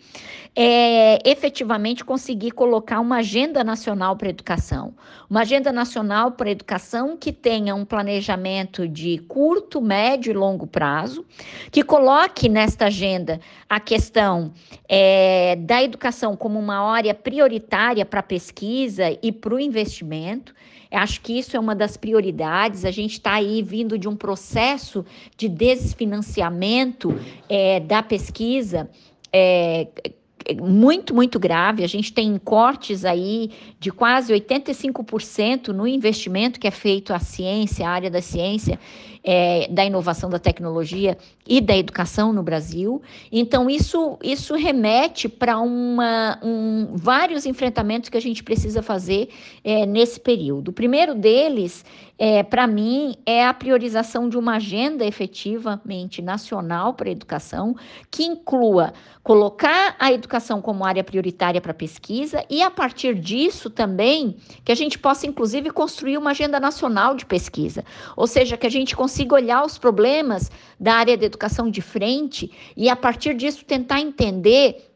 é, 0.54 1.18
efetivamente 1.28 2.04
conseguir 2.04 2.50
colocar 2.50 3.00
uma 3.00 3.18
agenda 3.18 3.62
nacional 3.62 4.16
para 4.16 4.28
a 4.28 4.30
educação. 4.30 4.94
Uma 5.28 5.42
agenda 5.42 5.70
nacional 5.70 6.32
para 6.32 6.48
a 6.48 6.52
educação 6.52 7.16
que 7.16 7.32
tenha 7.32 7.74
um 7.74 7.84
planejamento 7.84 8.88
de 8.88 9.18
curto, 9.28 9.80
médio 9.80 10.32
e 10.32 10.34
longo 10.34 10.66
prazo, 10.66 11.24
que 11.70 11.82
coloque 11.84 12.48
nesta 12.48 12.86
agenda 12.86 13.40
a 13.68 13.78
questão 13.78 14.52
é, 14.88 15.56
da 15.56 15.82
educação 15.82 16.36
como 16.36 16.58
uma 16.58 16.78
área 16.92 17.14
prioritária 17.14 18.04
para 18.04 18.20
a 18.20 18.24
pesquisa 18.24 19.16
e 19.22 19.30
para 19.30 19.54
o 19.54 19.60
investimento. 19.60 20.52
Acho 20.90 21.20
que 21.20 21.38
isso 21.38 21.56
é 21.56 21.60
uma 21.60 21.74
das 21.74 21.96
prioridades. 21.96 22.84
A 22.84 22.90
gente 22.90 23.12
está 23.12 23.34
aí 23.34 23.62
vindo 23.62 23.96
de 23.96 24.08
um 24.08 24.16
processo 24.16 25.04
de 25.36 25.48
desfinanciamento 25.48 27.14
é, 27.48 27.78
da 27.80 28.02
pesquisa. 28.02 28.90
É, 29.32 29.86
muito, 30.60 31.14
muito 31.14 31.38
grave. 31.38 31.84
A 31.84 31.86
gente 31.86 32.12
tem 32.12 32.36
cortes 32.38 33.04
aí 33.04 33.50
de 33.78 33.90
quase 33.92 34.32
85% 34.32 35.68
no 35.68 35.86
investimento 35.86 36.58
que 36.58 36.66
é 36.66 36.70
feito 36.70 37.12
à 37.12 37.20
ciência, 37.20 37.86
à 37.86 37.90
área 37.90 38.10
da 38.10 38.22
ciência, 38.22 38.78
é, 39.22 39.68
da 39.68 39.84
inovação 39.84 40.30
da 40.30 40.38
tecnologia 40.38 41.16
e 41.46 41.60
da 41.60 41.76
educação 41.76 42.32
no 42.32 42.42
Brasil. 42.42 43.02
Então, 43.30 43.68
isso, 43.68 44.18
isso 44.22 44.54
remete 44.54 45.28
para 45.28 45.60
um, 45.60 45.98
vários 46.92 47.46
enfrentamentos 47.46 48.08
que 48.08 48.16
a 48.16 48.20
gente 48.20 48.42
precisa 48.42 48.82
fazer 48.82 49.28
é, 49.64 49.86
nesse 49.86 50.20
período. 50.20 50.68
O 50.68 50.72
primeiro 50.72 51.14
deles 51.14 51.84
é, 52.22 52.42
para 52.42 52.66
mim, 52.66 53.16
é 53.24 53.46
a 53.46 53.54
priorização 53.54 54.28
de 54.28 54.36
uma 54.36 54.56
agenda 54.56 55.06
efetivamente 55.06 56.20
nacional 56.20 56.92
para 56.92 57.08
a 57.08 57.12
educação, 57.12 57.74
que 58.10 58.24
inclua 58.24 58.92
colocar 59.22 59.96
a 59.98 60.12
educação 60.12 60.60
como 60.60 60.84
área 60.84 61.02
prioritária 61.02 61.62
para 61.62 61.72
pesquisa 61.72 62.44
e, 62.50 62.62
a 62.62 62.70
partir 62.70 63.14
disso, 63.14 63.70
também 63.70 64.36
que 64.62 64.70
a 64.70 64.74
gente 64.74 64.98
possa, 64.98 65.26
inclusive, 65.26 65.70
construir 65.70 66.18
uma 66.18 66.32
agenda 66.32 66.60
nacional 66.60 67.14
de 67.14 67.24
pesquisa, 67.24 67.86
ou 68.14 68.26
seja, 68.26 68.54
que 68.58 68.66
a 68.66 68.70
gente 68.70 68.94
consiga 68.94 69.09
olhar 69.34 69.64
os 69.64 69.78
problemas 69.78 70.50
da 70.78 70.94
área 70.94 71.16
da 71.16 71.26
educação 71.26 71.70
de 71.70 71.80
frente 71.80 72.50
e, 72.76 72.88
a 72.88 72.96
partir 72.96 73.34
disso, 73.34 73.64
tentar 73.64 74.00
entender 74.00 74.89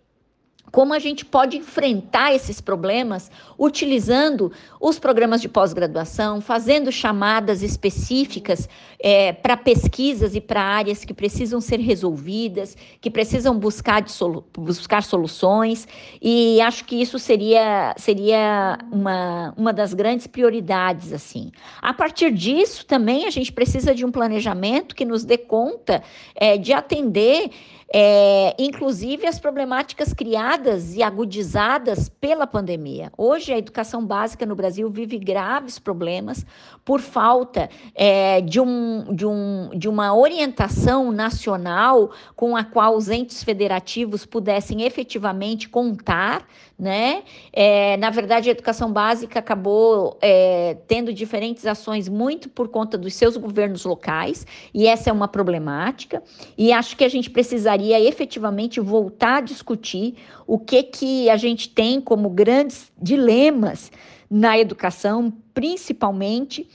como 0.74 0.92
a 0.92 0.98
gente 0.98 1.24
pode 1.24 1.56
enfrentar 1.56 2.34
esses 2.34 2.60
problemas 2.60 3.30
utilizando 3.56 4.50
os 4.80 4.98
programas 4.98 5.40
de 5.40 5.48
pós-graduação, 5.48 6.40
fazendo 6.40 6.90
chamadas 6.90 7.62
específicas 7.62 8.68
é, 8.98 9.32
para 9.32 9.56
pesquisas 9.56 10.34
e 10.34 10.40
para 10.40 10.60
áreas 10.60 11.04
que 11.04 11.14
precisam 11.14 11.60
ser 11.60 11.78
resolvidas, 11.78 12.76
que 13.00 13.08
precisam 13.08 13.56
buscar, 13.56 14.08
solu 14.08 14.44
buscar 14.58 15.04
soluções, 15.04 15.86
e 16.20 16.60
acho 16.60 16.84
que 16.86 17.00
isso 17.00 17.20
seria, 17.20 17.94
seria 17.96 18.76
uma, 18.90 19.54
uma 19.56 19.72
das 19.72 19.94
grandes 19.94 20.26
prioridades. 20.26 21.12
assim. 21.12 21.52
A 21.80 21.94
partir 21.94 22.32
disso, 22.32 22.84
também 22.84 23.26
a 23.26 23.30
gente 23.30 23.52
precisa 23.52 23.94
de 23.94 24.04
um 24.04 24.10
planejamento 24.10 24.96
que 24.96 25.04
nos 25.04 25.24
dê 25.24 25.38
conta 25.38 26.02
é, 26.34 26.58
de 26.58 26.72
atender 26.72 27.48
é, 27.96 28.56
inclusive 28.58 29.24
as 29.24 29.38
problemáticas 29.38 30.12
criadas 30.12 30.63
e 30.64 31.02
agudizadas 31.02 32.08
pela 32.08 32.46
pandemia. 32.46 33.12
Hoje, 33.18 33.52
a 33.52 33.58
educação 33.58 34.04
básica 34.04 34.46
no 34.46 34.54
Brasil 34.54 34.88
vive 34.88 35.18
graves 35.18 35.78
problemas 35.78 36.44
por 36.84 37.00
falta 37.00 37.68
é, 37.94 38.40
de, 38.40 38.60
um, 38.60 39.14
de, 39.14 39.26
um, 39.26 39.70
de 39.74 39.88
uma 39.88 40.14
orientação 40.14 41.12
nacional 41.12 42.10
com 42.34 42.56
a 42.56 42.64
qual 42.64 42.96
os 42.96 43.10
entes 43.10 43.44
federativos 43.44 44.24
pudessem 44.24 44.82
efetivamente 44.82 45.68
contar 45.68 46.46
né? 46.78 47.22
É, 47.52 47.96
na 47.98 48.10
verdade, 48.10 48.48
a 48.48 48.52
educação 48.52 48.92
básica 48.92 49.38
acabou 49.38 50.18
é, 50.20 50.76
tendo 50.88 51.12
diferentes 51.12 51.66
ações 51.66 52.08
muito 52.08 52.48
por 52.48 52.68
conta 52.68 52.98
dos 52.98 53.14
seus 53.14 53.36
governos 53.36 53.84
locais, 53.84 54.46
e 54.72 54.86
essa 54.86 55.10
é 55.10 55.12
uma 55.12 55.28
problemática, 55.28 56.22
e 56.58 56.72
acho 56.72 56.96
que 56.96 57.04
a 57.04 57.08
gente 57.08 57.30
precisaria 57.30 58.00
efetivamente 58.00 58.80
voltar 58.80 59.36
a 59.36 59.40
discutir 59.40 60.16
o 60.46 60.58
que, 60.58 60.82
que 60.82 61.30
a 61.30 61.36
gente 61.36 61.68
tem 61.68 62.00
como 62.00 62.28
grandes 62.28 62.92
dilemas 63.00 63.90
na 64.28 64.58
educação, 64.58 65.32
principalmente 65.52 66.68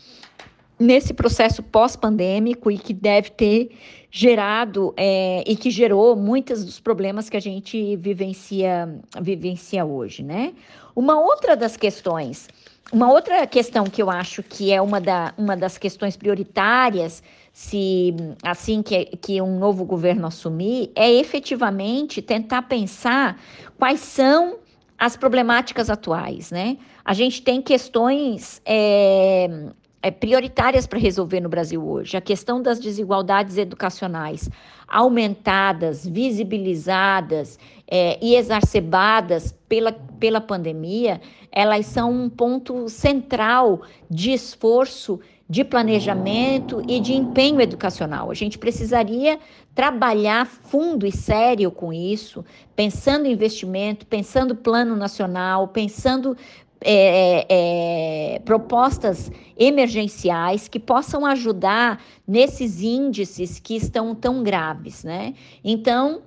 nesse 0.79 1.13
processo 1.13 1.61
pós-pandêmico 1.61 2.71
e 2.71 2.77
que 2.77 2.93
deve 2.93 3.31
ter 3.31 3.71
gerado 4.09 4.93
é, 4.97 5.43
e 5.45 5.55
que 5.55 5.69
gerou 5.69 6.15
muitos 6.15 6.63
dos 6.63 6.79
problemas 6.79 7.29
que 7.29 7.37
a 7.37 7.39
gente 7.39 7.95
vivencia, 7.97 8.89
vivencia 9.21 9.85
hoje, 9.85 10.23
né? 10.23 10.53
Uma 10.95 11.19
outra 11.19 11.55
das 11.55 11.77
questões, 11.77 12.47
uma 12.91 13.11
outra 13.11 13.45
questão 13.45 13.83
que 13.85 14.01
eu 14.01 14.09
acho 14.09 14.41
que 14.41 14.71
é 14.71 14.81
uma, 14.81 14.99
da, 14.99 15.33
uma 15.37 15.55
das 15.55 15.77
questões 15.77 16.17
prioritárias, 16.17 17.21
se 17.53 18.15
assim 18.41 18.81
que, 18.81 19.05
que 19.17 19.41
um 19.41 19.59
novo 19.59 19.85
governo 19.85 20.25
assumir, 20.27 20.91
é 20.95 21.11
efetivamente 21.11 22.21
tentar 22.21 22.63
pensar 22.63 23.39
quais 23.77 23.99
são 23.99 24.57
as 24.97 25.15
problemáticas 25.15 25.89
atuais, 25.89 26.51
né? 26.51 26.77
A 27.05 27.13
gente 27.13 27.41
tem 27.41 27.61
questões 27.61 28.61
é, 28.65 29.71
é, 30.01 30.09
prioritárias 30.11 30.87
para 30.87 30.99
resolver 30.99 31.39
no 31.39 31.49
Brasil 31.49 31.85
hoje. 31.85 32.15
A 32.15 32.21
questão 32.21 32.61
das 32.61 32.79
desigualdades 32.79 33.57
educacionais 33.57 34.49
aumentadas, 34.87 36.07
visibilizadas 36.07 37.59
é, 37.87 38.17
e 38.21 38.35
exacerbadas 38.35 39.53
pela, 39.67 39.91
pela 39.91 40.41
pandemia, 40.41 41.21
elas 41.51 41.85
são 41.85 42.11
um 42.11 42.29
ponto 42.29 42.87
central 42.89 43.81
de 44.09 44.31
esforço 44.31 45.19
de 45.49 45.63
planejamento 45.63 46.83
e 46.87 46.99
de 46.99 47.13
empenho 47.13 47.59
educacional. 47.59 48.29
A 48.29 48.35
gente 48.35 48.59
precisaria 48.59 49.39
trabalhar 49.73 50.45
fundo 50.45 51.07
e 51.07 51.11
sério 51.11 51.71
com 51.71 51.91
isso, 51.91 52.45
pensando 52.75 53.25
em 53.25 53.31
investimento, 53.31 54.05
pensando 54.05 54.55
plano 54.55 54.95
nacional, 54.95 55.67
pensando 55.69 56.37
é, 56.81 57.45
é, 57.49 58.39
propostas 58.39 59.31
emergenciais 59.57 60.67
que 60.67 60.79
possam 60.79 61.25
ajudar 61.25 62.01
nesses 62.27 62.81
índices 62.81 63.59
que 63.59 63.75
estão 63.75 64.15
tão 64.15 64.43
graves, 64.43 65.03
né? 65.03 65.33
Então, 65.63 66.21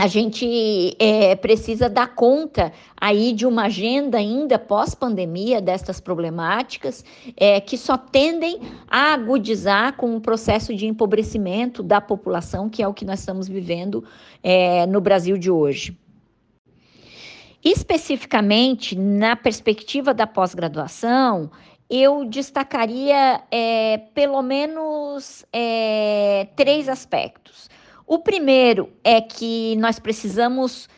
a 0.00 0.06
gente 0.06 0.96
é, 0.98 1.36
precisa 1.36 1.86
dar 1.86 2.14
conta 2.14 2.72
aí 2.98 3.34
de 3.34 3.44
uma 3.44 3.64
agenda 3.64 4.16
ainda 4.16 4.58
pós-pandemia 4.58 5.60
destas 5.60 6.00
problemáticas 6.00 7.04
é, 7.36 7.60
que 7.60 7.76
só 7.76 7.98
tendem 7.98 8.60
a 8.88 9.12
agudizar 9.12 9.98
com 9.98 10.16
o 10.16 10.20
processo 10.20 10.74
de 10.74 10.86
empobrecimento 10.86 11.82
da 11.82 12.00
população, 12.00 12.70
que 12.70 12.82
é 12.82 12.88
o 12.88 12.94
que 12.94 13.04
nós 13.04 13.20
estamos 13.20 13.46
vivendo 13.46 14.02
é, 14.42 14.86
no 14.86 15.02
Brasil 15.02 15.36
de 15.36 15.50
hoje. 15.50 15.99
Especificamente 17.64 18.96
na 18.96 19.36
perspectiva 19.36 20.14
da 20.14 20.26
pós-graduação, 20.26 21.50
eu 21.90 22.24
destacaria 22.24 23.42
é, 23.50 23.98
pelo 24.14 24.40
menos 24.42 25.44
é, 25.52 26.48
três 26.56 26.88
aspectos. 26.88 27.68
O 28.06 28.18
primeiro 28.18 28.90
é 29.04 29.20
que 29.20 29.76
nós 29.76 29.98
precisamos 29.98 30.88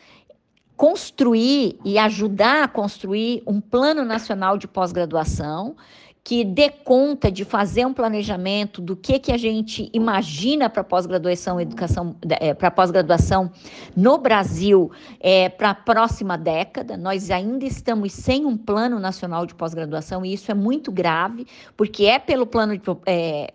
construir 0.75 1.79
e 1.83 1.97
ajudar 1.97 2.63
a 2.63 2.67
construir 2.67 3.43
um 3.45 3.59
plano 3.59 4.03
nacional 4.03 4.57
de 4.57 4.67
pós-graduação 4.67 5.75
que 6.23 6.45
dê 6.45 6.69
conta 6.69 7.29
de 7.29 7.43
fazer 7.43 7.85
um 7.85 7.93
planejamento 7.93 8.81
do 8.81 8.95
que, 8.95 9.19
que 9.19 9.31
a 9.31 9.37
gente 9.37 9.89
imagina 9.91 10.69
para 10.69 10.81
pós-graduação 10.81 11.59
educação 11.59 12.15
é, 12.39 12.53
para 12.53 12.71
pós-graduação 12.71 13.51
no 13.93 14.17
Brasil 14.17 14.89
é, 15.19 15.49
para 15.49 15.71
a 15.71 15.75
próxima 15.75 16.37
década. 16.37 16.95
Nós 16.95 17.29
ainda 17.29 17.65
estamos 17.65 18.13
sem 18.13 18.45
um 18.45 18.55
plano 18.55 18.99
nacional 18.99 19.45
de 19.45 19.53
pós-graduação 19.53 20.25
e 20.25 20.33
isso 20.33 20.49
é 20.49 20.53
muito 20.53 20.93
grave, 20.93 21.45
porque 21.75 22.05
é 22.05 22.17
pelo 22.17 22.47
plano 22.47 22.77
de, 22.77 22.83
é, 23.05 23.53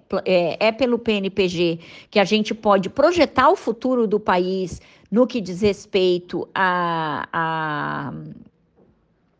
é 0.61 0.70
pelo 0.70 0.98
PNPG 0.98 1.81
que 2.11 2.18
a 2.18 2.24
gente 2.24 2.54
pode 2.54 2.90
projetar 2.90 3.48
o 3.48 3.57
futuro 3.57 4.07
do 4.07 4.20
país 4.20 4.78
no 5.11 5.26
que 5.26 5.40
diz 5.40 5.62
respeito 5.62 6.46
a, 6.54 7.26
a 7.33 8.12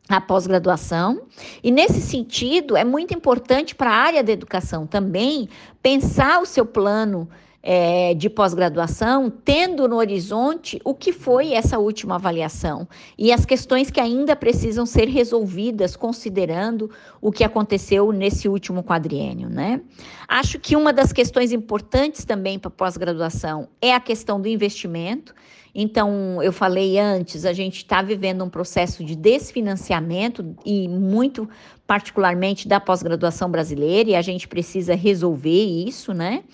a 0.09 0.21
pós-graduação. 0.21 1.23
E 1.63 1.71
nesse 1.71 2.01
sentido, 2.01 2.77
é 2.77 2.85
muito 2.85 3.13
importante 3.15 3.75
para 3.75 3.91
a 3.91 3.95
área 3.95 4.23
da 4.23 4.33
educação 4.33 4.87
também 4.87 5.49
pensar 5.83 6.41
o 6.41 6.47
seu 6.47 6.65
plano 6.65 7.29
é, 7.63 8.15
de 8.15 8.31
pós-graduação, 8.31 9.31
tendo 9.31 9.87
no 9.89 9.97
horizonte 9.97 10.81
o 10.85 10.95
que 10.95 11.13
foi 11.13 11.53
essa 11.53 11.79
última 11.79 12.15
avaliação 12.15 12.89
e 13.19 13.33
as 13.33 13.45
questões 13.45 13.91
que 13.91 14.01
ainda 14.01 14.37
precisam 14.37 14.87
ser 14.87 15.09
resolvidas, 15.09 15.97
considerando 15.97 16.91
o 17.21 17.33
que 17.33 17.45
aconteceu 17.45 18.13
nesse 18.13 18.49
último 18.49 18.83
quadriênio. 18.83 19.51
Né? 19.51 19.81
Acho 20.27 20.59
que 20.59 20.77
uma 20.77 20.93
das 20.93 21.13
questões 21.13 21.53
importantes 21.53 22.25
também 22.25 22.59
para 22.59 22.71
pós-graduação 22.71 23.69
é 23.83 23.95
a 23.95 24.01
questão 24.01 24.41
do 24.41 24.49
investimento. 24.49 25.35
Então, 25.75 26.43
eu 26.43 26.53
falei 26.53 26.99
antes, 26.99 27.45
a 27.45 27.53
gente 27.53 27.79
está 27.79 28.03
vivendo 28.03 28.45
um 28.45 28.49
processo 28.49 29.05
de 29.05 29.15
desfinanciamento 29.15 30.57
e 30.65 30.89
muito 30.89 31.49
particularmente 31.87 32.69
da 32.69 32.79
pós-graduação 32.79 33.51
brasileira, 33.51 34.11
e 34.11 34.15
a 34.15 34.21
gente 34.21 34.47
precisa 34.47 34.95
resolver 34.95 35.65
isso, 35.65 36.13
né? 36.13 36.45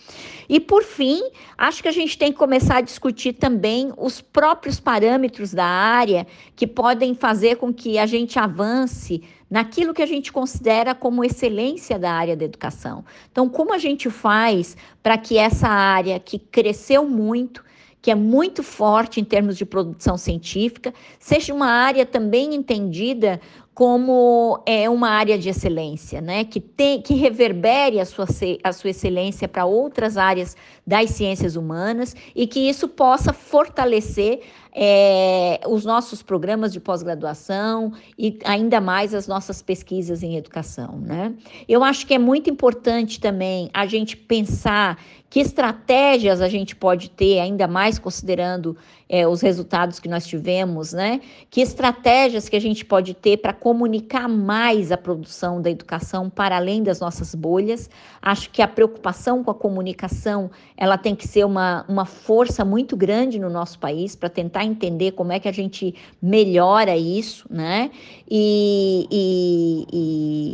E 0.49 0.61
por 0.61 0.85
fim, 0.85 1.21
acho 1.59 1.83
que 1.83 1.89
a 1.89 1.93
gente 1.93 2.17
tem 2.17 2.31
que 2.31 2.39
começar 2.39 2.77
a 2.77 2.81
discutir 2.81 3.33
também 3.33 3.93
os 3.97 4.21
próprios 4.21 4.79
parâmetros 4.79 5.53
da 5.53 5.65
área 5.65 6.25
que 6.55 6.69
podem 6.69 7.15
fazer 7.15 7.57
com 7.57 7.75
que 7.75 7.99
a 7.99 8.07
gente 8.07 8.39
avance 8.39 9.25
naquilo 9.51 9.93
que 9.93 10.03
a 10.03 10.07
gente 10.07 10.33
considera 10.33 10.95
como 10.95 11.25
excelência 11.25 11.99
da 11.99 12.13
área 12.13 12.37
da 12.37 12.45
educação. 12.45 13.05
Então, 13.33 13.49
como 13.49 13.75
a 13.75 13.79
gente 13.79 14.09
faz 14.11 14.77
para 15.03 15.19
que 15.19 15.37
essa 15.37 15.69
área 15.69 16.21
que 16.21 16.39
cresceu 16.39 17.09
muito, 17.09 17.65
que 18.05 18.11
é 18.11 18.15
muito 18.15 18.63
forte 18.63 19.19
em 19.19 19.25
termos 19.25 19.57
de 19.57 19.65
produção 19.65 20.19
científica, 20.19 20.93
seja 21.19 21.55
uma 21.55 21.69
área 21.69 22.05
também 22.05 22.55
entendida 22.55 23.41
como 23.73 24.63
é 24.67 24.91
uma 24.91 25.09
área 25.09 25.39
de 25.39 25.49
excelência, 25.49 26.21
né? 26.21 26.45
Que 26.45 26.61
tem 26.61 27.01
que 27.01 27.15
reverbere 27.15 27.99
a 27.99 28.05
sua, 28.05 28.27
a 28.63 28.73
sua 28.75 28.91
excelência 28.91 29.49
para 29.49 29.65
outras 29.65 30.19
áreas 30.19 30.55
das 30.87 31.13
ciências 31.13 31.57
humanas 31.57 32.15
e 32.37 32.47
que 32.47 32.61
isso 32.61 32.87
possa 32.89 33.33
fortalecer 33.33 34.43
é, 34.75 35.61
os 35.67 35.85
nossos 35.85 36.23
programas 36.23 36.75
de 36.75 36.81
pós-graduação 36.81 37.93
e 38.19 38.39
ainda 38.45 38.83
mais 38.83 39.15
as 39.15 39.27
nossas 39.27 39.63
pesquisas 39.63 40.23
em 40.23 40.37
educação, 40.37 40.99
né? 40.99 41.35
Eu 41.67 41.83
acho 41.83 42.07
que 42.07 42.13
é 42.13 42.19
muito 42.19 42.51
importante 42.51 43.19
também 43.19 43.71
a 43.73 43.87
gente 43.87 44.15
pensar 44.15 44.99
que 45.35 45.41
estratégias 45.41 46.41
a 46.41 46.49
gente 46.49 46.77
pode 46.77 47.11
ter, 47.11 47.41
ainda 47.41 47.67
mais 47.67 47.99
considerando 47.99 48.77
é, 49.09 49.27
os 49.27 49.41
resultados 49.41 49.99
que 49.99 50.09
nós 50.09 50.25
tivemos, 50.25 50.93
né? 50.93 51.21
Que 51.51 51.61
estratégias 51.61 52.49
que 52.49 52.55
a 52.55 52.61
gente 52.61 52.85
pode 52.85 53.15
ter 53.15 53.39
para 53.39 53.53
comunicar 53.53 54.29
mais 54.29 54.93
a 54.93 54.97
produção 54.97 55.61
da 55.61 55.69
educação 55.69 56.31
para 56.31 56.57
além 56.57 56.85
das 56.85 57.01
nossas 57.01 57.35
bolhas. 57.35 57.91
Acho 58.23 58.49
que 58.51 58.63
a 58.63 58.69
preocupação 58.69 59.43
com 59.43 59.51
a 59.51 59.55
comunicação 59.57 60.53
ela 60.77 60.97
tem 60.97 61.17
que 61.17 61.27
ser 61.27 61.45
uma, 61.45 61.85
uma 61.89 62.05
força 62.05 62.65
muito 62.65 62.97
grande 62.97 63.37
no 63.37 63.51
nosso 63.51 63.77
país 63.81 64.15
para 64.15 64.29
tentar 64.29 64.65
entender 64.65 65.13
como 65.13 65.33
é 65.33 65.41
que 65.41 65.49
a 65.49 65.53
gente 65.53 65.97
melhora 66.23 66.97
isso, 66.97 67.45
né? 67.51 67.91
E, 68.31 69.09
e, 69.11 69.87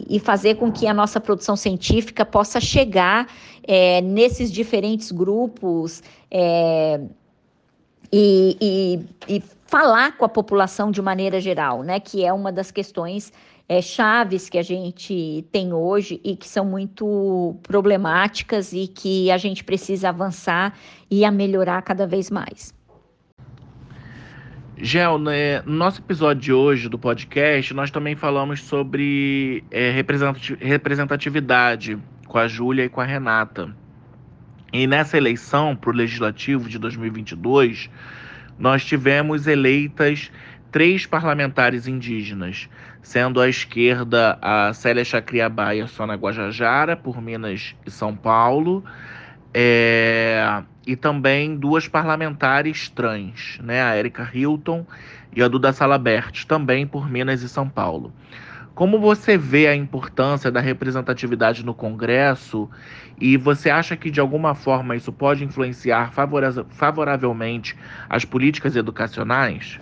e, 0.08 0.16
e 0.16 0.20
fazer 0.20 0.54
com 0.54 0.72
que 0.72 0.86
a 0.86 0.94
nossa 0.94 1.20
produção 1.20 1.54
científica 1.54 2.24
possa 2.24 2.58
chegar 2.62 3.26
é, 3.62 4.00
nesses 4.00 4.50
diferentes 4.50 5.12
grupos 5.12 6.02
é, 6.30 7.00
e, 8.12 8.56
e, 8.60 9.36
e, 9.36 9.42
falar 9.66 10.16
com 10.16 10.24
a 10.24 10.28
população 10.28 10.90
de 10.90 11.00
maneira 11.00 11.40
geral, 11.40 11.82
né? 11.82 12.00
Que 12.00 12.24
é 12.24 12.32
uma 12.32 12.50
das 12.50 12.70
questões 12.70 13.32
é, 13.68 13.80
chaves 13.80 14.48
que 14.48 14.58
a 14.58 14.62
gente 14.62 15.46
tem 15.52 15.72
hoje 15.72 16.20
e 16.24 16.34
que 16.34 16.48
são 16.48 16.64
muito 16.64 17.54
problemáticas 17.62 18.72
e 18.72 18.88
que 18.88 19.30
a 19.30 19.38
gente 19.38 19.62
precisa 19.62 20.08
avançar 20.08 20.76
e 21.08 21.24
a 21.24 21.30
melhorar 21.30 21.80
cada 21.82 22.04
vez 22.04 22.30
mais. 22.30 22.74
Gel, 24.82 25.18
né, 25.18 25.60
no 25.62 25.74
nosso 25.74 26.00
episódio 26.00 26.42
de 26.42 26.52
hoje 26.52 26.88
do 26.88 26.98
podcast, 26.98 27.72
nós 27.74 27.90
também 27.90 28.16
falamos 28.16 28.62
sobre 28.62 29.62
é, 29.70 29.90
representatividade 30.60 31.98
com 32.30 32.38
a 32.38 32.46
Júlia 32.46 32.84
e 32.84 32.88
com 32.88 33.00
a 33.00 33.04
Renata. 33.04 33.74
E 34.72 34.86
nessa 34.86 35.16
eleição 35.16 35.74
para 35.74 35.90
o 35.90 35.92
Legislativo 35.92 36.68
de 36.68 36.78
2022, 36.78 37.90
nós 38.56 38.84
tivemos 38.84 39.48
eleitas 39.48 40.30
três 40.70 41.04
parlamentares 41.04 41.88
indígenas, 41.88 42.70
sendo 43.02 43.40
à 43.40 43.48
esquerda 43.48 44.38
a 44.40 44.72
Célia 44.72 45.04
Chacriabá 45.04 45.74
e 45.74 45.80
a 45.80 45.88
Sônia 45.88 46.14
Guajajara, 46.14 46.96
por 46.96 47.20
Minas 47.20 47.74
e 47.84 47.90
São 47.90 48.14
Paulo, 48.14 48.84
é, 49.52 50.62
e 50.86 50.94
também 50.94 51.56
duas 51.56 51.88
parlamentares 51.88 52.88
trans, 52.88 53.58
né, 53.60 53.82
a 53.82 53.96
Erika 53.96 54.30
Hilton 54.32 54.86
e 55.34 55.42
a 55.42 55.48
Duda 55.48 55.72
Salabert, 55.72 56.44
também 56.46 56.86
por 56.86 57.10
Minas 57.10 57.42
e 57.42 57.48
São 57.48 57.68
Paulo. 57.68 58.12
Como 58.74 58.98
você 58.98 59.36
vê 59.36 59.66
a 59.66 59.74
importância 59.74 60.50
da 60.50 60.60
representatividade 60.60 61.64
no 61.64 61.74
Congresso 61.74 62.70
e 63.20 63.36
você 63.36 63.68
acha 63.68 63.96
que 63.96 64.10
de 64.10 64.20
alguma 64.20 64.54
forma 64.54 64.96
isso 64.96 65.12
pode 65.12 65.44
influenciar 65.44 66.12
favoravelmente 66.70 67.76
as 68.08 68.24
políticas 68.24 68.76
educacionais? 68.76 69.78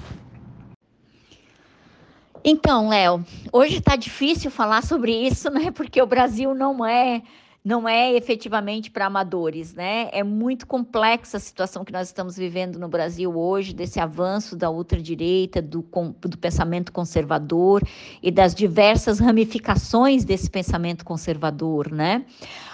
Então, 2.44 2.88
Léo, 2.88 3.24
hoje 3.53 3.77
está 3.77 3.94
difícil 3.94 4.51
falar 4.51 4.83
sobre 4.83 5.12
isso, 5.12 5.51
né? 5.51 5.70
Porque 5.70 6.01
o 6.01 6.07
Brasil 6.07 6.55
não 6.55 6.85
é 6.85 7.22
não 7.69 7.87
é 7.87 8.15
efetivamente 8.15 8.91
para 8.91 9.05
amadores, 9.05 9.75
né? 9.75 10.09
É 10.11 10.23
muito 10.23 10.67
complexa 10.67 11.37
a 11.37 11.41
situação 11.41 11.85
que 11.85 11.93
nós 11.93 12.07
estamos 12.07 12.35
vivendo 12.35 12.79
no 12.79 12.89
Brasil 12.89 13.39
hoje, 13.39 13.75
desse 13.75 14.01
avanço 14.01 14.57
da 14.57 14.71
ultradireita, 14.71 15.61
do, 15.61 15.85
do 16.23 16.39
pensamento 16.39 16.91
conservador 16.91 17.83
e 18.23 18.31
das 18.31 18.55
diversas 18.55 19.19
ramificações 19.19 20.25
desse 20.25 20.49
pensamento 20.49 21.05
conservador, 21.05 21.93
né? 21.93 22.25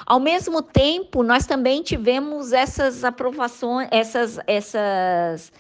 Ao 0.07 0.21
mesmo 0.21 0.63
tempo, 0.63 1.25
nós 1.25 1.45
também 1.45 1.83
tivemos 1.83 2.53
essas 2.53 3.03
aprovações, 3.03 3.89
essas, 3.91 4.39
essas 4.47 5.51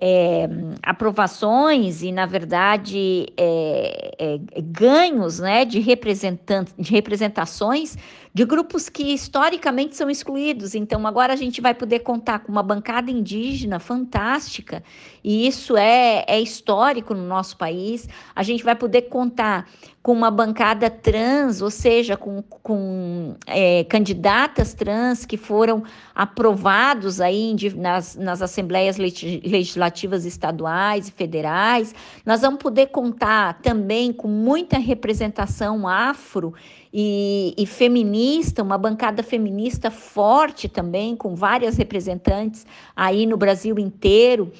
é, 0.00 0.48
aprovações 0.82 2.02
e, 2.02 2.10
na 2.10 2.24
verdade, 2.24 3.26
é, 3.36 4.14
é, 4.18 4.40
ganhos 4.62 5.38
né, 5.38 5.66
de, 5.66 5.78
representantes, 5.78 6.74
de 6.78 6.90
representações 6.90 7.96
de 8.32 8.44
grupos 8.44 8.88
que 8.88 9.12
historicamente 9.12 9.96
são 9.96 10.08
excluídos. 10.08 10.74
Então, 10.74 11.06
agora 11.06 11.32
a 11.32 11.36
gente 11.36 11.60
vai 11.60 11.74
poder 11.74 12.00
contar 12.00 12.40
com 12.40 12.52
uma 12.52 12.62
bancada 12.62 13.10
indígena 13.10 13.78
fantástica, 13.80 14.82
e 15.22 15.46
isso 15.46 15.76
é, 15.76 16.24
é 16.26 16.40
histórico 16.40 17.12
no 17.12 17.26
nosso 17.26 17.56
país. 17.56 18.08
A 18.34 18.42
gente 18.42 18.62
vai 18.62 18.76
poder 18.76 19.02
contar 19.02 19.66
com 20.02 20.12
uma 20.12 20.30
bancada 20.30 20.88
trans, 20.88 21.60
ou 21.60 21.70
seja, 21.70 22.16
com, 22.16 22.42
com 22.42 23.36
é, 23.46 23.84
candidatas 23.84 24.72
trans 24.72 25.26
que 25.26 25.36
foram 25.36 25.82
aprovados 26.14 27.20
aí 27.20 27.54
nas, 27.76 28.16
nas 28.16 28.40
assembleias 28.40 28.96
legislativas 28.96 30.24
estaduais 30.24 31.08
e 31.08 31.12
federais. 31.12 31.94
Nós 32.24 32.40
vamos 32.40 32.60
poder 32.62 32.86
contar 32.86 33.60
também 33.60 34.10
com 34.10 34.28
muita 34.28 34.78
representação 34.78 35.86
afro 35.86 36.54
e, 36.92 37.54
e, 37.56 37.66
feminista, 37.66 38.62
uma 38.62 38.76
bancada 38.76 39.22
feminista 39.22 39.90
forte 39.90 40.68
também, 40.68 41.14
com 41.14 41.34
várias 41.34 41.76
representantes 41.76 42.66
aí 42.96 43.26
no 43.26 43.36
Brasil 43.36 43.78
inteiro. 43.78 44.52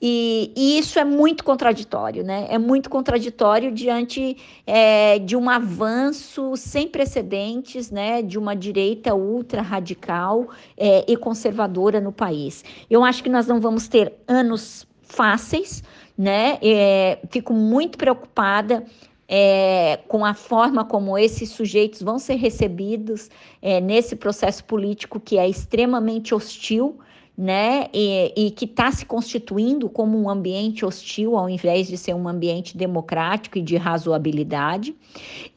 E, 0.00 0.52
e, 0.56 0.78
isso 0.78 0.98
é 0.98 1.04
muito 1.04 1.44
contraditório, 1.44 2.24
né? 2.24 2.46
É 2.50 2.58
muito 2.58 2.90
contraditório 2.90 3.70
diante 3.72 4.36
é, 4.66 5.18
de 5.18 5.36
um 5.36 5.48
avanço 5.48 6.56
sem 6.56 6.88
precedentes, 6.88 7.90
né? 7.90 8.22
De 8.22 8.38
uma 8.38 8.54
direita 8.54 9.14
ultra 9.14 9.62
radical 9.62 10.48
é, 10.76 11.10
e 11.10 11.16
conservadora 11.16 12.00
no 12.00 12.12
país. 12.12 12.64
Eu 12.90 13.04
acho 13.04 13.22
que 13.22 13.30
nós 13.30 13.46
não 13.46 13.60
vamos 13.60 13.88
ter 13.88 14.12
anos 14.26 14.86
fáceis, 15.02 15.82
né? 16.16 16.58
É, 16.62 17.18
fico 17.30 17.52
muito 17.52 17.96
preocupada 17.96 18.84
é, 19.28 19.98
com 20.08 20.24
a 20.24 20.34
forma 20.34 20.84
como 20.84 21.16
esses 21.16 21.50
sujeitos 21.50 22.02
vão 22.02 22.18
ser 22.18 22.34
recebidos 22.34 23.30
é, 23.62 23.80
nesse 23.80 24.16
processo 24.16 24.64
político 24.64 25.18
que 25.18 25.38
é 25.38 25.48
extremamente 25.48 26.34
hostil 26.34 26.98
né, 27.36 27.88
e, 27.92 28.32
e 28.36 28.50
que 28.52 28.64
está 28.64 28.92
se 28.92 29.04
constituindo 29.04 29.88
como 29.88 30.16
um 30.20 30.30
ambiente 30.30 30.86
hostil, 30.86 31.36
ao 31.36 31.50
invés 31.50 31.88
de 31.88 31.98
ser 31.98 32.14
um 32.14 32.28
ambiente 32.28 32.76
democrático 32.76 33.58
e 33.58 33.62
de 33.62 33.76
razoabilidade. 33.76 34.94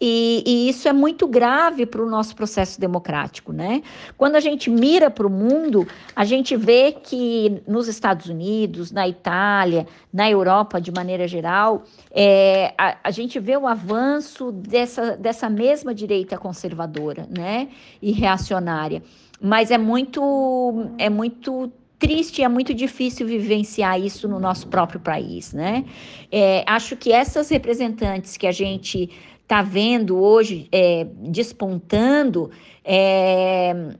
E, 0.01 0.43
e 0.45 0.69
isso 0.69 0.87
é 0.87 0.93
muito 0.93 1.27
grave 1.27 1.85
para 1.85 2.01
o 2.01 2.09
nosso 2.09 2.35
processo 2.35 2.79
democrático, 2.81 3.53
né? 3.53 3.83
Quando 4.17 4.35
a 4.35 4.39
gente 4.39 4.71
mira 4.71 5.11
para 5.11 5.27
o 5.27 5.29
mundo, 5.29 5.87
a 6.15 6.25
gente 6.25 6.55
vê 6.55 6.91
que 6.91 7.61
nos 7.67 7.87
Estados 7.87 8.25
Unidos, 8.25 8.91
na 8.91 9.07
Itália, 9.07 9.85
na 10.11 10.27
Europa 10.27 10.81
de 10.81 10.91
maneira 10.91 11.27
geral, 11.27 11.83
é, 12.09 12.73
a, 12.75 12.97
a 13.03 13.11
gente 13.11 13.39
vê 13.39 13.55
o 13.55 13.67
avanço 13.67 14.51
dessa, 14.51 15.15
dessa 15.15 15.47
mesma 15.47 15.93
direita 15.93 16.39
conservadora, 16.39 17.27
né, 17.29 17.69
e 18.01 18.11
reacionária 18.11 19.03
mas 19.41 19.71
é 19.71 19.77
muito 19.77 20.89
é 20.97 21.09
muito 21.09 21.71
triste, 21.99 22.43
é 22.43 22.47
muito 22.47 22.73
difícil 22.73 23.25
vivenciar 23.25 23.99
isso 23.99 24.27
no 24.27 24.39
nosso 24.39 24.67
próprio 24.67 24.99
país, 24.99 25.53
né? 25.53 25.85
É, 26.31 26.63
acho 26.67 26.95
que 26.95 27.11
essas 27.11 27.49
representantes 27.49 28.37
que 28.37 28.45
a 28.45 28.51
gente 28.51 29.09
está 29.41 29.61
vendo 29.61 30.17
hoje 30.17 30.67
é, 30.71 31.07
despontando 31.29 32.51
é, 32.83 33.95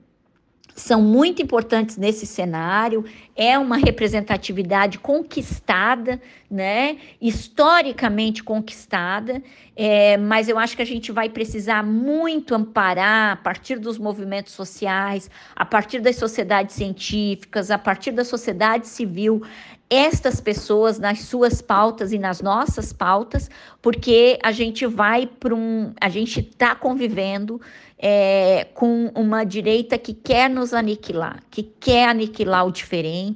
são 0.76 1.02
muito 1.02 1.42
importantes 1.42 1.98
nesse 1.98 2.28
cenário, 2.28 3.04
é 3.38 3.58
uma 3.58 3.78
representatividade 3.78 4.98
conquistada, 4.98 6.20
né? 6.50 6.98
historicamente 7.22 8.44
conquistada, 8.44 9.44
é, 9.76 10.18
mas 10.18 10.50
eu 10.50 10.58
acho 10.58 10.76
que 10.76 10.82
a 10.82 10.86
gente 10.86 11.12
vai 11.12 11.30
precisar 11.30 11.84
muito 11.84 12.56
amparar 12.56 13.34
a 13.34 13.36
partir 13.36 13.78
dos 13.78 14.00
movimentos 14.00 14.54
sociais, 14.54 15.30
a 15.56 15.64
partir 15.64 16.00
das 16.00 16.16
sociedades 16.16 16.76
científicas, 16.76 17.70
a 17.70 17.78
partir 17.78 18.12
da 18.12 18.26
sociedade 18.26 18.88
civil, 18.88 19.44
estas 19.90 20.42
pessoas 20.42 21.00
nas 21.00 21.22
suas 21.22 21.62
pautas 21.62 22.12
e 22.12 22.20
nas 22.20 22.42
nossas 22.42 22.92
pautas, 22.92 23.50
porque 23.82 24.38
a 24.44 24.52
gente 24.52 24.86
vai 24.86 25.26
para 25.26 25.56
um. 25.56 25.94
A 26.02 26.10
gente 26.10 26.42
está 26.42 26.76
convivendo 26.76 27.62
é, 27.98 28.68
com 28.74 29.10
uma 29.16 29.44
direita 29.44 29.98
que 29.98 30.14
quer 30.14 30.50
nos 30.50 30.74
aniquilar, 30.74 31.42
que 31.50 31.64
quer 31.64 32.10
aniquilar 32.10 32.68
o 32.68 32.72
diferente, 32.72 33.27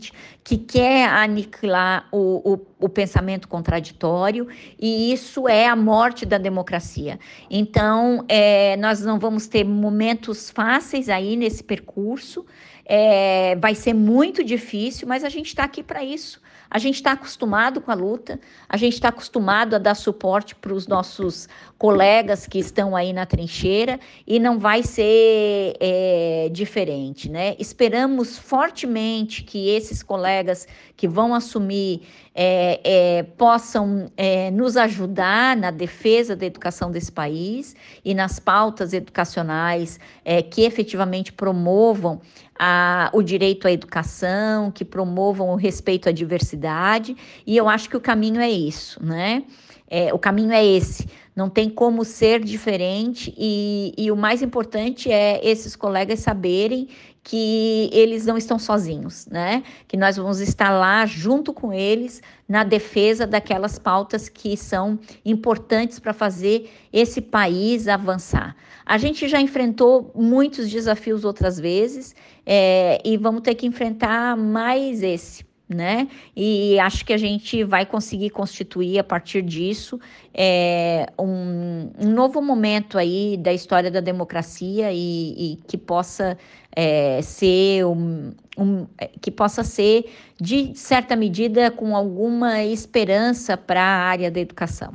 que 0.44 0.58
quer 0.58 1.08
aniquilar 1.10 2.08
o, 2.12 2.54
o, 2.54 2.86
o 2.86 2.90
pensamento 2.90 3.48
contraditório, 3.48 4.48
e 4.80 5.14
isso 5.14 5.48
é 5.48 5.68
a 5.68 5.76
morte 5.76 6.26
da 6.26 6.38
democracia. 6.38 7.20
Então, 7.50 8.26
é, 8.28 8.76
nós 8.78 9.02
não 9.02 9.20
vamos 9.20 9.48
ter 9.48 9.64
momentos 9.64 10.50
fáceis 10.50 11.10
aí 11.10 11.36
nesse 11.36 11.64
percurso. 11.64 12.46
É, 12.86 13.56
vai 13.58 13.76
ser 13.76 13.94
muito 13.94 14.44
difícil, 14.44 15.08
mas 15.08 15.24
a 15.24 15.30
gente 15.30 15.48
está 15.48 15.64
aqui 15.64 15.84
para 15.84 16.04
isso. 16.04 16.42
A 16.74 16.80
gente 16.80 16.96
está 16.96 17.12
acostumado 17.12 17.82
com 17.82 17.92
a 17.92 17.94
luta, 17.94 18.40
a 18.70 18.78
gente 18.78 18.94
está 18.94 19.10
acostumado 19.10 19.76
a 19.76 19.78
dar 19.78 19.94
suporte 19.94 20.56
para 20.56 20.74
os 20.74 20.88
nossos 20.88 21.50
colegas 21.78 22.48
que 22.48 22.60
estão 22.60 22.96
aí 22.96 23.12
na 23.12 23.26
trincheira 23.26 24.00
e 24.26 24.40
não 24.40 24.58
vai 24.58 24.82
ser 24.82 25.76
é, 25.82 26.50
diferente, 26.50 27.30
né? 27.30 27.58
Esperamos 27.60 28.38
fortemente 28.38 29.44
que 29.44 29.68
esses 29.68 30.02
colegas 30.02 30.66
que 30.96 31.10
vão 31.10 31.36
assumir 31.36 32.04
é, 32.34 32.80
é, 32.84 33.24
possam 33.24 34.10
é, 34.16 34.50
nos 34.52 34.78
ajudar 34.78 35.56
na 35.58 35.70
defesa 35.70 36.36
da 36.36 36.46
educação 36.46 36.90
desse 36.90 37.12
país 37.12 37.76
e 38.06 38.14
nas 38.14 38.40
pautas 38.40 38.94
educacionais 38.94 40.00
é, 40.24 40.42
que 40.42 40.64
efetivamente 40.64 41.34
promovam 41.34 42.22
a, 42.58 43.10
o 43.14 43.22
direito 43.22 43.68
à 43.68 43.72
educação, 43.72 44.72
que 44.72 44.86
promovam 44.86 45.50
o 45.50 45.56
respeito 45.56 46.08
à 46.08 46.12
diversidade, 46.12 47.18
e 47.46 47.58
eu 47.58 47.68
acho 47.68 47.90
que 47.90 47.98
o 47.98 48.02
caminho 48.02 48.40
é 48.40 48.50
isso, 48.50 49.04
né? 49.04 49.44
É, 49.90 50.14
o 50.14 50.20
caminho 50.20 50.54
é 50.54 50.66
esse, 50.66 51.06
não 51.36 51.50
tem 51.50 51.70
como 51.70 52.06
ser 52.06 52.42
diferente, 52.42 53.34
e, 53.38 53.94
e 53.98 54.10
o 54.10 54.16
mais 54.16 54.42
importante 54.42 55.12
é 55.12 55.42
esses 55.44 55.76
colegas 55.76 56.20
saberem 56.20 56.88
que 57.24 57.90
eles 57.94 58.26
não 58.26 58.38
estão 58.38 58.58
sozinhos, 58.58 59.28
né? 59.28 59.64
Que 59.88 59.96
nós 59.96 60.18
vamos 60.18 60.40
estar 60.40 60.72
lá 60.72 61.06
junto 61.06 61.54
com 61.54 61.72
eles 61.72 62.22
na 62.48 62.64
defesa 62.64 63.28
daquelas 63.28 63.78
pautas 63.78 64.28
que 64.28 64.58
são 64.58 65.00
importantes 65.24 66.00
para 66.00 66.14
fazer 66.14 66.72
esse 66.92 67.22
país 67.22 67.88
avançar. 67.88 68.56
A 68.86 68.98
gente 68.98 69.28
já 69.28 69.40
enfrentou 69.40 70.12
muitos 70.16 70.70
desafios 70.70 71.24
outras 71.24 71.60
vezes 71.60 72.16
é, 72.46 73.00
e 73.06 73.18
vamos 73.18 73.42
ter 73.42 73.56
que 73.56 73.68
enfrentar 73.68 74.36
mais 74.36 75.04
esse 75.04 75.46
né? 75.74 76.08
E 76.36 76.78
acho 76.80 77.06
que 77.06 77.14
a 77.14 77.18
gente 77.18 77.64
vai 77.64 77.86
conseguir 77.86 78.30
constituir 78.30 79.00
a 79.00 79.04
partir 79.04 79.42
disso 79.42 80.00
é, 80.34 81.08
um, 81.18 81.90
um, 81.98 82.10
novo 82.10 82.42
momento 82.42 82.98
aí 82.98 83.38
da 83.38 83.54
história 83.54 83.90
da 83.90 84.02
democracia 84.02 84.92
e, 84.92 85.54
e 85.54 85.56
que 85.68 85.78
possa 85.78 86.38
é, 86.76 87.22
ser 87.22 87.86
um, 87.86 88.34
um, 88.58 88.86
que 89.20 89.30
possa 89.30 89.64
ser 89.64 90.06
de 90.40 90.72
certa 90.76 91.16
medida 91.16 91.70
com 91.72 91.96
alguma 91.96 92.64
esperança 92.64 93.58
para 93.58 93.82
a 93.82 94.04
área 94.04 94.32
da 94.32 94.40
educação. 94.40 94.94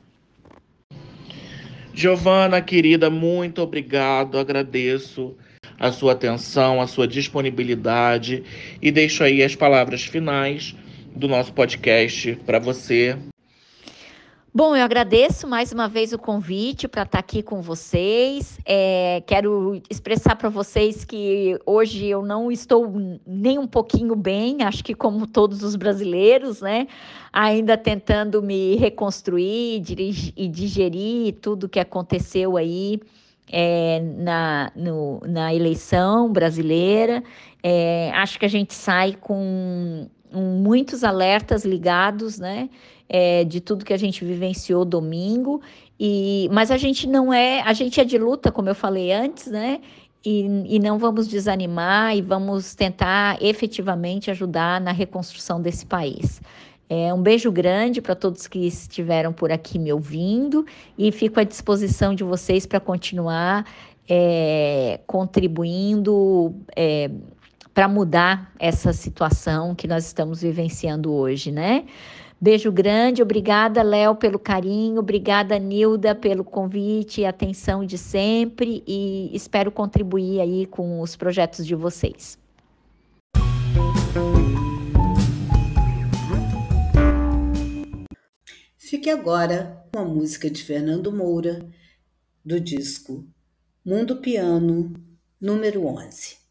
Giovana, 1.95 2.61
querida, 2.61 3.09
muito 3.09 3.62
obrigado, 3.62 4.39
agradeço 4.39 5.35
a 5.79 5.91
sua 5.91 6.12
atenção, 6.12 6.81
a 6.81 6.87
sua 6.87 7.07
disponibilidade 7.07 8.45
e 8.83 8.91
deixo 8.91 9.25
aí 9.25 9.43
as 9.43 9.55
palavras 9.55 10.05
finais 10.05 10.75
do 11.15 11.27
nosso 11.27 11.53
podcast 11.53 12.39
para 12.45 12.59
você. 12.59 13.17
Bom, 14.57 14.75
eu 14.75 14.83
agradeço 14.83 15.47
mais 15.47 15.71
uma 15.71 15.87
vez 15.87 16.14
o 16.14 16.19
convite 16.19 16.88
para 16.88 17.03
estar 17.03 17.19
tá 17.19 17.21
aqui 17.21 17.42
com 17.42 17.61
vocês. 17.61 18.59
É, 18.64 19.23
quero 19.27 19.83
expressar 19.90 20.35
para 20.35 20.49
vocês 20.49 21.05
que 21.05 21.61
hoje 21.66 22.07
eu 22.07 22.23
não 22.23 22.51
estou 22.51 22.90
nem 23.27 23.59
um 23.59 23.66
pouquinho 23.66 24.16
bem, 24.16 24.62
acho 24.62 24.83
que 24.83 24.95
como 24.95 25.27
todos 25.27 25.62
os 25.62 25.77
brasileiros, 25.77 26.62
né? 26.62 26.87
Ainda 27.31 27.77
tentando 27.77 28.42
me 28.42 28.77
reconstruir 28.77 29.85
e 30.35 30.49
digerir 30.49 31.35
tudo 31.35 31.69
que 31.69 31.79
aconteceu 31.79 32.57
aí 32.57 32.99
é, 33.53 34.01
na, 34.01 34.73
no, 34.75 35.21
na 35.29 35.55
eleição 35.55 36.33
brasileira. 36.33 37.23
É, 37.62 38.11
acho 38.14 38.38
que 38.38 38.47
a 38.47 38.49
gente 38.49 38.73
sai 38.73 39.19
com 39.21 40.09
muitos 40.33 41.05
alertas 41.05 41.65
ligados, 41.65 42.39
né? 42.39 42.69
É, 43.09 43.45
de 43.45 43.61
tudo 43.61 43.85
que 43.85 43.93
a 43.93 43.97
gente 43.97 44.25
vivenciou 44.25 44.85
domingo. 44.85 45.61
E, 45.99 46.49
mas 46.53 46.71
a 46.71 46.77
gente 46.77 47.07
não 47.07 47.33
é, 47.33 47.62
a 47.62 47.73
gente 47.73 48.01
é 48.01 48.05
de 48.05 48.19
luta, 48.19 48.51
como 48.53 48.69
eu 48.69 48.75
falei 48.75 49.12
antes, 49.12 49.47
né? 49.47 49.81
E, 50.25 50.75
e 50.77 50.79
não 50.79 50.99
vamos 50.99 51.29
desanimar 51.29 52.17
e 52.17 52.21
vamos 52.21 52.75
tentar 52.75 53.41
efetivamente 53.41 54.31
ajudar 54.31 54.81
na 54.81 54.91
reconstrução 54.91 55.62
desse 55.62 55.87
país. 55.87 56.41
É, 56.89 57.12
um 57.12 57.21
beijo 57.21 57.51
grande 57.51 58.01
para 58.01 58.15
todos 58.15 58.47
que 58.47 58.61
estiveram 58.61 59.33
por 59.33 59.51
aqui 59.51 59.79
me 59.79 59.93
ouvindo 59.93 60.65
e 60.97 61.11
fico 61.11 61.41
à 61.41 61.45
disposição 61.45 62.15
de 62.15 62.23
vocês 62.23 62.65
para 62.65 62.79
continuar 62.79 63.65
é, 64.09 65.01
contribuindo 65.07 66.55
é, 66.77 67.11
para 67.77 67.89
mudar 67.89 68.51
essa 68.59 68.91
situação 68.91 69.75
que 69.75 69.87
nós 69.87 70.07
estamos 70.07 70.41
vivenciando 70.41 71.12
hoje, 71.12 71.53
né? 71.53 71.85
Beijo 72.41 72.73
grande, 72.73 73.21
obrigada, 73.21 73.83
Léo, 73.83 74.17
pelo 74.17 74.39
carinho, 74.39 75.01
obrigada, 75.01 75.59
Nilda, 75.59 76.15
pelo 76.15 76.43
convite 76.43 77.21
e 77.21 77.27
atenção 77.27 77.85
de 77.85 77.99
sempre 77.99 78.83
e 78.87 79.29
espero 79.37 79.71
contribuir 79.71 80.41
aí 80.41 80.65
com 80.65 81.03
os 81.03 81.17
projetos 81.17 81.67
de 81.67 81.75
vocês. 81.75 82.39
Fique 88.79 89.11
agora 89.11 89.85
com 89.93 90.01
a 90.01 90.05
música 90.07 90.49
de 90.49 90.62
Fernando 90.62 91.12
Moura, 91.12 91.69
do 92.43 92.59
disco 92.59 93.29
Mundo 93.85 94.17
Piano, 94.17 94.95
número 95.39 95.87
11. 95.87 96.46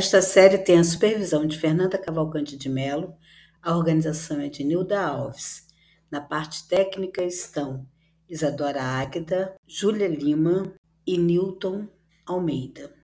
Esta 0.00 0.22
série 0.22 0.56
tem 0.56 0.78
a 0.78 0.82
supervisão 0.82 1.46
de 1.46 1.58
Fernanda 1.58 1.98
Cavalcante 1.98 2.56
de 2.56 2.70
Mello, 2.70 3.14
a 3.60 3.76
organização 3.76 4.40
é 4.40 4.48
de 4.48 4.64
Nilda 4.64 4.98
Alves. 4.98 5.66
Na 6.10 6.22
parte 6.22 6.66
técnica 6.66 7.22
estão 7.22 7.86
Isadora 8.26 8.82
Águeda, 8.82 9.54
Júlia 9.68 10.08
Lima 10.08 10.72
e 11.06 11.18
Newton 11.18 11.86
Almeida. 12.24 12.90